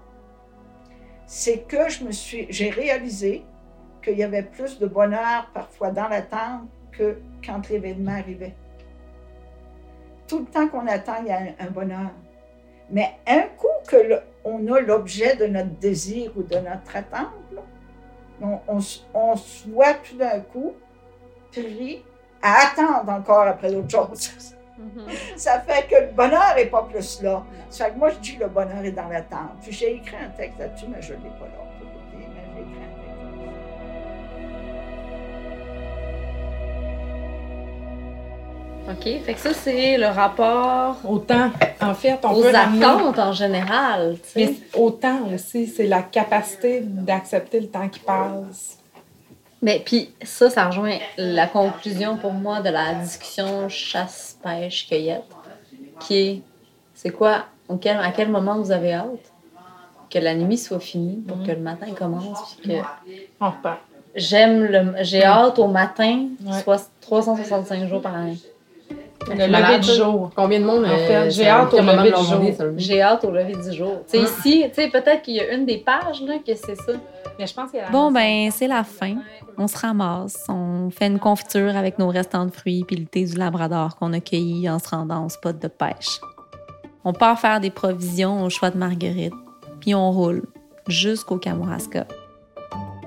C'est 1.34 1.60
que 1.60 1.88
je 1.88 2.04
me 2.04 2.12
suis, 2.12 2.46
j'ai 2.50 2.70
réalisé 2.70 3.46
qu'il 4.04 4.18
y 4.18 4.24
avait 4.24 4.44
plus 4.44 4.80
de 4.80 4.86
bonheur 4.86 5.50
parfois 5.54 5.90
dans 5.90 6.10
l'attente 6.10 6.68
que 6.92 7.20
quand 7.46 7.70
l'événement 7.70 8.12
arrivait. 8.12 8.54
Tout 10.28 10.40
le 10.40 10.46
temps 10.46 10.68
qu'on 10.68 10.86
attend, 10.88 11.22
il 11.22 11.28
y 11.28 11.32
a 11.32 11.40
un, 11.58 11.72
bonheur. 11.72 12.12
Mais 12.90 13.14
un 13.26 13.44
coup 13.44 13.68
que 13.88 14.20
on 14.44 14.74
a 14.74 14.82
l'objet 14.82 15.38
de 15.38 15.46
notre 15.46 15.74
désir 15.80 16.34
ou 16.36 16.44
de 16.44 16.58
notre 16.58 16.98
attente, 16.98 17.30
on, 18.42 18.60
on 18.68 18.80
on 19.14 19.36
se 19.38 19.70
voit 19.70 19.94
tout 19.94 20.18
d'un 20.18 20.42
coup 20.42 20.74
pris 21.54 22.04
à 22.42 22.68
attendre 22.68 23.10
encore 23.10 23.48
après 23.48 23.72
d'autres 23.72 23.90
choses. 23.90 24.58
Ça 25.36 25.60
fait 25.62 25.88
que 25.88 25.96
le 25.96 26.12
bonheur 26.14 26.54
n'est 26.56 26.66
pas 26.66 26.84
plus 26.84 27.22
là. 27.22 27.44
Ça 27.70 27.86
fait 27.86 27.92
que 27.92 27.98
moi, 27.98 28.10
je 28.10 28.20
dis 28.20 28.38
que 28.38 28.44
le 28.44 28.50
bonheur 28.50 28.84
est 28.84 28.92
dans 28.92 29.08
l'attente. 29.08 29.58
Puis 29.62 29.72
j'ai 29.72 29.96
écrit 29.96 30.18
un 30.18 30.30
texte 30.30 30.60
là-dessus, 30.60 30.86
mais 30.90 31.02
je 31.02 31.14
ne 31.14 31.20
l'ai 31.20 31.30
pas 31.30 31.46
là. 31.46 31.64
pour 31.80 31.88
vous 31.88 32.18
dire, 32.18 32.30
mais 32.34 32.44
j'ai 32.54 32.62
écrit 32.62 32.84
un 32.84 32.92
texte. 38.96 39.22
OK. 39.22 39.26
Fait 39.26 39.34
que 39.34 39.40
ça, 39.40 39.54
c'est 39.54 39.98
le 39.98 40.08
rapport 40.08 40.98
Autant, 41.08 41.52
en 41.80 41.94
fait, 41.94 42.20
on 42.24 42.32
aux 42.32 42.42
peut 42.42 42.54
attentes 42.54 43.20
en 43.20 43.34
général. 43.34 44.18
tu 44.24 44.30
sais. 44.30 44.46
Mais 44.46 44.80
autant 44.80 45.28
aussi, 45.34 45.68
c'est 45.68 45.88
la 45.88 46.02
capacité 46.02 46.82
d'accepter 46.82 47.60
le 47.60 47.68
temps 47.68 47.88
qui 47.88 48.00
passe. 48.00 48.78
Mais 49.62 49.82
puis 49.86 50.14
ça, 50.24 50.50
ça 50.50 50.66
rejoint 50.66 50.98
la 51.18 51.46
conclusion 51.48 52.18
pour 52.18 52.34
moi 52.34 52.62
de 52.62 52.70
la 52.70 52.96
discussion 52.96 53.70
chasse-pêche-cueillette, 54.44 55.24
qui 56.00 56.18
est, 56.18 56.42
c'est 56.94 57.10
quoi, 57.12 57.46
auquel- 57.68 57.98
à 58.00 58.12
quel 58.12 58.30
moment 58.30 58.56
vous 58.58 58.72
avez 58.72 58.94
hâte 58.94 59.32
que 60.10 60.20
la 60.20 60.36
nuit 60.36 60.58
soit 60.58 60.80
finie 60.80 61.18
pour 61.28 61.42
que 61.44 61.52
le 61.52 61.60
matin 61.60 61.88
commence, 61.98 62.56
puis 62.62 62.70
que 62.72 62.76
On 63.40 63.50
repart. 63.50 63.80
j'aime 64.16 64.64
le, 64.66 64.94
j'ai 65.04 65.24
hâte 65.24 65.58
au 65.60 65.68
matin, 65.68 66.28
Ouais. 66.46 66.62
soit 66.62 66.90
365 67.02 67.88
jours 67.88 68.02
par 68.02 68.16
année. 68.16 68.38
Le 69.28 69.48
lever 69.48 69.80
du 69.80 69.92
jour. 69.92 70.32
Combien 70.36 70.60
de 70.60 70.66
monde 70.66 70.84
En 70.86 70.90
euh, 70.90 71.08
fait, 71.08 71.32
j'ai 71.32 71.44
ça- 71.44 71.62
hâte 71.62 71.74
au 71.74 71.82
lever 71.82 72.12
du 72.12 72.24
jour. 72.24 72.74
J'ai 72.78 73.02
hâte 73.02 73.24
au 73.24 73.32
lever 73.32 73.56
du 73.56 73.78
jour. 73.78 74.02
Tu 74.10 74.18
sais, 74.18 74.24
ici, 74.24 74.64
tu 74.70 74.74
sais, 74.82 74.88
peut-être 74.90 75.22
qu'il 75.22 75.36
y 75.36 75.40
a 75.40 75.54
une 75.54 75.66
des 75.66 75.78
pages 75.78 76.22
là, 76.24 76.36
que 76.46 76.56
c'est 76.56 76.76
ça. 76.76 76.94
Mais 77.38 77.48
je 77.48 77.54
pense 77.54 77.70
qu'il 77.72 77.80
y 77.80 77.82
a 77.82 77.86
la 77.86 77.92
Bon, 77.92 78.12
ben, 78.12 78.50
c'est 78.52 78.68
la 78.68 78.84
fin. 78.84 79.16
On 79.58 79.68
se 79.68 79.78
ramasse, 79.78 80.46
on 80.50 80.90
fait 80.90 81.08
une 81.08 81.20
confiture 81.20 81.76
avec 81.76 82.00
nos 82.00 82.08
restants 82.10 82.46
de 82.46 82.52
fruits 82.52 82.84
puis 82.86 82.96
le 82.96 83.06
thé 83.06 83.26
du 83.26 83.36
Labrador 83.38 83.96
qu'on 83.98 84.12
a 84.14 84.20
cueilli 84.20 84.70
en 84.70 84.80
se 84.80 84.90
rendant 84.90 85.26
au 85.26 85.30
spot 85.30 85.60
de 85.60 85.68
pêche. 85.68 86.20
On 87.04 87.14
part 87.14 87.40
faire 87.40 87.60
des 87.60 87.70
provisions 87.72 88.44
au 88.44 88.50
choix 88.50 88.70
de 88.70 88.78
marguerite, 88.78 89.34
puis 89.80 89.94
on 89.96 90.12
roule 90.12 90.44
jusqu'au 90.88 91.38
Kamouraska. 91.38 92.06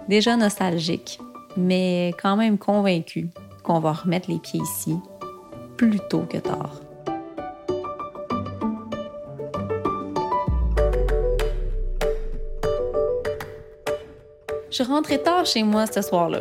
Déjà 0.09 0.37
nostalgique, 0.37 1.19
mais 1.57 2.13
quand 2.23 2.37
même 2.37 2.59
convaincu 2.59 3.31
qu'on 3.63 3.79
va 3.81 3.93
remettre 3.93 4.31
les 4.31 4.39
pieds 4.39 4.61
ici 4.61 4.97
plus 5.77 6.01
tôt 6.09 6.25
que 6.29 6.39
tard. 6.39 6.81
Je 14.71 14.83
rentrée 14.83 15.23
tard 15.23 15.47
chez 15.47 15.63
moi 15.63 15.87
ce 15.87 16.03
soir-là. 16.03 16.41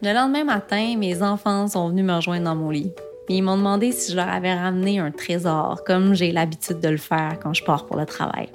Le 0.00 0.12
lendemain 0.12 0.44
matin, 0.44 0.94
mes 0.96 1.22
enfants 1.22 1.66
sont 1.66 1.88
venus 1.88 2.04
me 2.04 2.14
rejoindre 2.14 2.44
dans 2.44 2.54
mon 2.54 2.70
lit. 2.70 2.92
Ils 3.28 3.42
m'ont 3.42 3.56
demandé 3.56 3.90
si 3.90 4.12
je 4.12 4.16
leur 4.16 4.28
avais 4.28 4.54
ramené 4.54 5.00
un 5.00 5.10
trésor, 5.10 5.82
comme 5.84 6.14
j'ai 6.14 6.30
l'habitude 6.30 6.78
de 6.78 6.88
le 6.88 6.96
faire 6.96 7.38
quand 7.42 7.54
je 7.54 7.64
pars 7.64 7.86
pour 7.86 7.96
le 7.96 8.06
travail. 8.06 8.48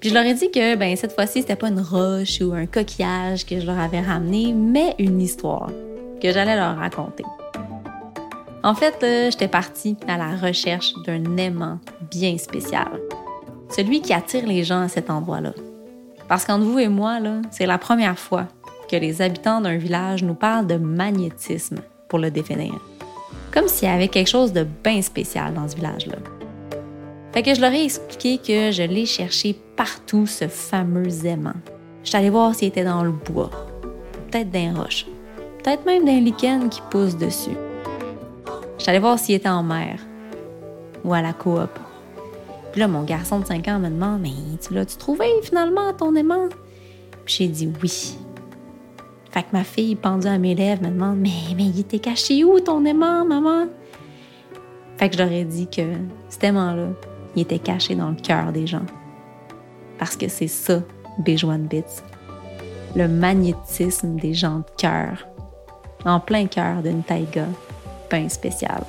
Puis 0.00 0.08
je 0.08 0.14
leur 0.14 0.24
ai 0.24 0.32
dit 0.32 0.50
que 0.50 0.76
ben, 0.76 0.96
cette 0.96 1.12
fois-ci, 1.12 1.42
c'était 1.42 1.56
pas 1.56 1.68
une 1.68 1.80
roche 1.80 2.40
ou 2.40 2.54
un 2.54 2.64
coquillage 2.64 3.44
que 3.44 3.60
je 3.60 3.66
leur 3.66 3.78
avais 3.78 4.00
ramené, 4.00 4.54
mais 4.54 4.94
une 4.98 5.20
histoire 5.20 5.70
que 6.22 6.32
j'allais 6.32 6.56
leur 6.56 6.76
raconter. 6.76 7.24
En 8.62 8.74
fait, 8.74 8.96
j'étais 9.30 9.48
partie 9.48 9.96
à 10.06 10.18
la 10.18 10.36
recherche 10.36 10.92
d'un 11.06 11.36
aimant 11.38 11.78
bien 12.10 12.36
spécial. 12.36 13.00
Celui 13.70 14.02
qui 14.02 14.12
attire 14.12 14.46
les 14.46 14.64
gens 14.64 14.82
à 14.82 14.88
cet 14.88 15.08
endroit-là. 15.08 15.54
Parce 16.28 16.44
qu'entre 16.44 16.64
vous 16.64 16.78
et 16.78 16.88
moi, 16.88 17.18
c'est 17.50 17.64
la 17.64 17.78
première 17.78 18.18
fois 18.18 18.48
que 18.90 18.96
les 18.96 19.22
habitants 19.22 19.62
d'un 19.62 19.78
village 19.78 20.22
nous 20.22 20.34
parlent 20.34 20.66
de 20.66 20.76
magnétisme 20.76 21.78
pour 22.08 22.18
le 22.18 22.30
définir. 22.30 22.74
Comme 23.52 23.66
s'il 23.66 23.88
y 23.88 23.90
avait 23.90 24.08
quelque 24.08 24.28
chose 24.28 24.52
de 24.52 24.66
bien 24.84 25.00
spécial 25.00 25.54
dans 25.54 25.66
ce 25.66 25.76
village-là. 25.76 26.18
Fait 27.32 27.42
que 27.42 27.54
je 27.54 27.60
leur 27.60 27.72
ai 27.72 27.84
expliqué 27.84 28.38
que 28.38 28.72
je 28.72 28.82
l'ai 28.82 29.06
cherché 29.06 29.56
partout, 29.76 30.26
ce 30.26 30.48
fameux 30.48 31.24
aimant. 31.24 31.54
Je 32.02 32.10
suis 32.10 32.18
allée 32.18 32.30
voir 32.30 32.54
s'il 32.54 32.68
était 32.68 32.84
dans 32.84 33.04
le 33.04 33.12
bois, 33.12 33.50
peut-être 34.30 34.50
dans 34.50 34.58
les 34.58 34.70
roches, 34.70 35.06
peut-être 35.62 35.86
même 35.86 36.04
dans 36.04 36.12
les 36.12 36.20
lichens 36.20 36.68
qui 36.68 36.80
poussent 36.90 37.16
dessus. 37.16 37.56
Allée 38.86 38.98
voir 38.98 39.18
s'il 39.18 39.36
était 39.36 39.48
en 39.48 39.62
mer 39.62 40.00
ou 41.04 41.14
à 41.14 41.22
la 41.22 41.32
coop. 41.32 41.70
Puis 42.72 42.80
là, 42.80 42.88
mon 42.88 43.04
garçon 43.04 43.38
de 43.40 43.46
5 43.46 43.68
ans 43.68 43.78
me 43.78 43.88
demande 43.88 44.20
Mais 44.20 44.30
tu 44.60 44.74
l'as-tu 44.74 44.96
trouvé 44.96 45.26
finalement, 45.42 45.92
ton 45.92 46.14
aimant? 46.14 46.48
Puis 47.24 47.34
j'ai 47.38 47.48
dit 47.48 47.72
oui. 47.82 48.18
Fait 49.30 49.42
que 49.42 49.48
ma 49.52 49.62
fille, 49.62 49.94
pendue 49.94 50.26
à 50.26 50.38
mes 50.38 50.54
lèvres, 50.54 50.82
me 50.82 50.88
demande 50.88 51.18
Mais, 51.18 51.54
mais 51.56 51.64
il 51.66 51.80
était 51.80 51.98
caché 51.98 52.42
où 52.42 52.58
ton 52.58 52.84
aimant, 52.84 53.24
maman? 53.24 53.66
Fait 54.96 55.08
que 55.08 55.16
je 55.16 55.22
leur 55.22 55.32
ai 55.32 55.44
dit 55.44 55.68
que 55.68 55.82
cet 56.28 56.44
aimant-là, 56.44 56.88
il 57.36 57.42
était 57.42 57.58
caché 57.58 57.94
dans 57.94 58.10
le 58.10 58.16
cœur 58.16 58.52
des 58.52 58.66
gens. 58.66 58.86
Parce 59.98 60.16
que 60.16 60.28
c'est 60.28 60.48
ça, 60.48 60.82
Béjoine 61.18 61.66
Bits. 61.66 61.84
Le 62.96 63.06
magnétisme 63.06 64.16
des 64.16 64.34
gens 64.34 64.58
de 64.58 64.64
cœur. 64.76 65.26
En 66.04 66.18
plein 66.18 66.46
cœur 66.46 66.82
d'une 66.82 67.02
taïga, 67.02 67.46
bien 68.10 68.28
spéciale. 68.28 68.84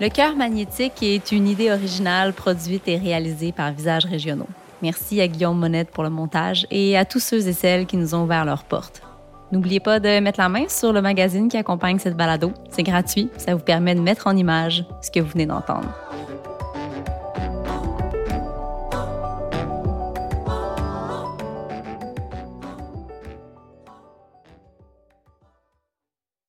Le 0.00 0.08
cœur 0.10 0.36
magnétique 0.36 1.02
est 1.02 1.32
une 1.32 1.48
idée 1.48 1.72
originale 1.72 2.32
produite 2.32 2.86
et 2.86 2.96
réalisée 2.96 3.50
par 3.50 3.72
Visages 3.72 4.04
Régionaux. 4.04 4.46
Merci 4.80 5.20
à 5.20 5.26
Guillaume 5.26 5.58
Monette 5.58 5.90
pour 5.90 6.04
le 6.04 6.10
montage 6.10 6.68
et 6.70 6.96
à 6.96 7.04
tous 7.04 7.18
ceux 7.18 7.48
et 7.48 7.52
celles 7.52 7.84
qui 7.86 7.96
nous 7.96 8.14
ont 8.14 8.22
ouvert 8.22 8.44
leurs 8.44 8.62
portes. 8.62 9.02
N'oubliez 9.50 9.80
pas 9.80 9.98
de 9.98 10.20
mettre 10.20 10.38
la 10.38 10.48
main 10.48 10.68
sur 10.68 10.92
le 10.92 11.02
magazine 11.02 11.48
qui 11.48 11.56
accompagne 11.56 11.98
cette 11.98 12.16
balado. 12.16 12.52
C'est 12.70 12.84
gratuit, 12.84 13.28
ça 13.38 13.56
vous 13.56 13.62
permet 13.62 13.96
de 13.96 14.00
mettre 14.00 14.28
en 14.28 14.36
image 14.36 14.84
ce 15.02 15.10
que 15.10 15.18
vous 15.18 15.30
venez 15.30 15.46
d'entendre. 15.46 15.88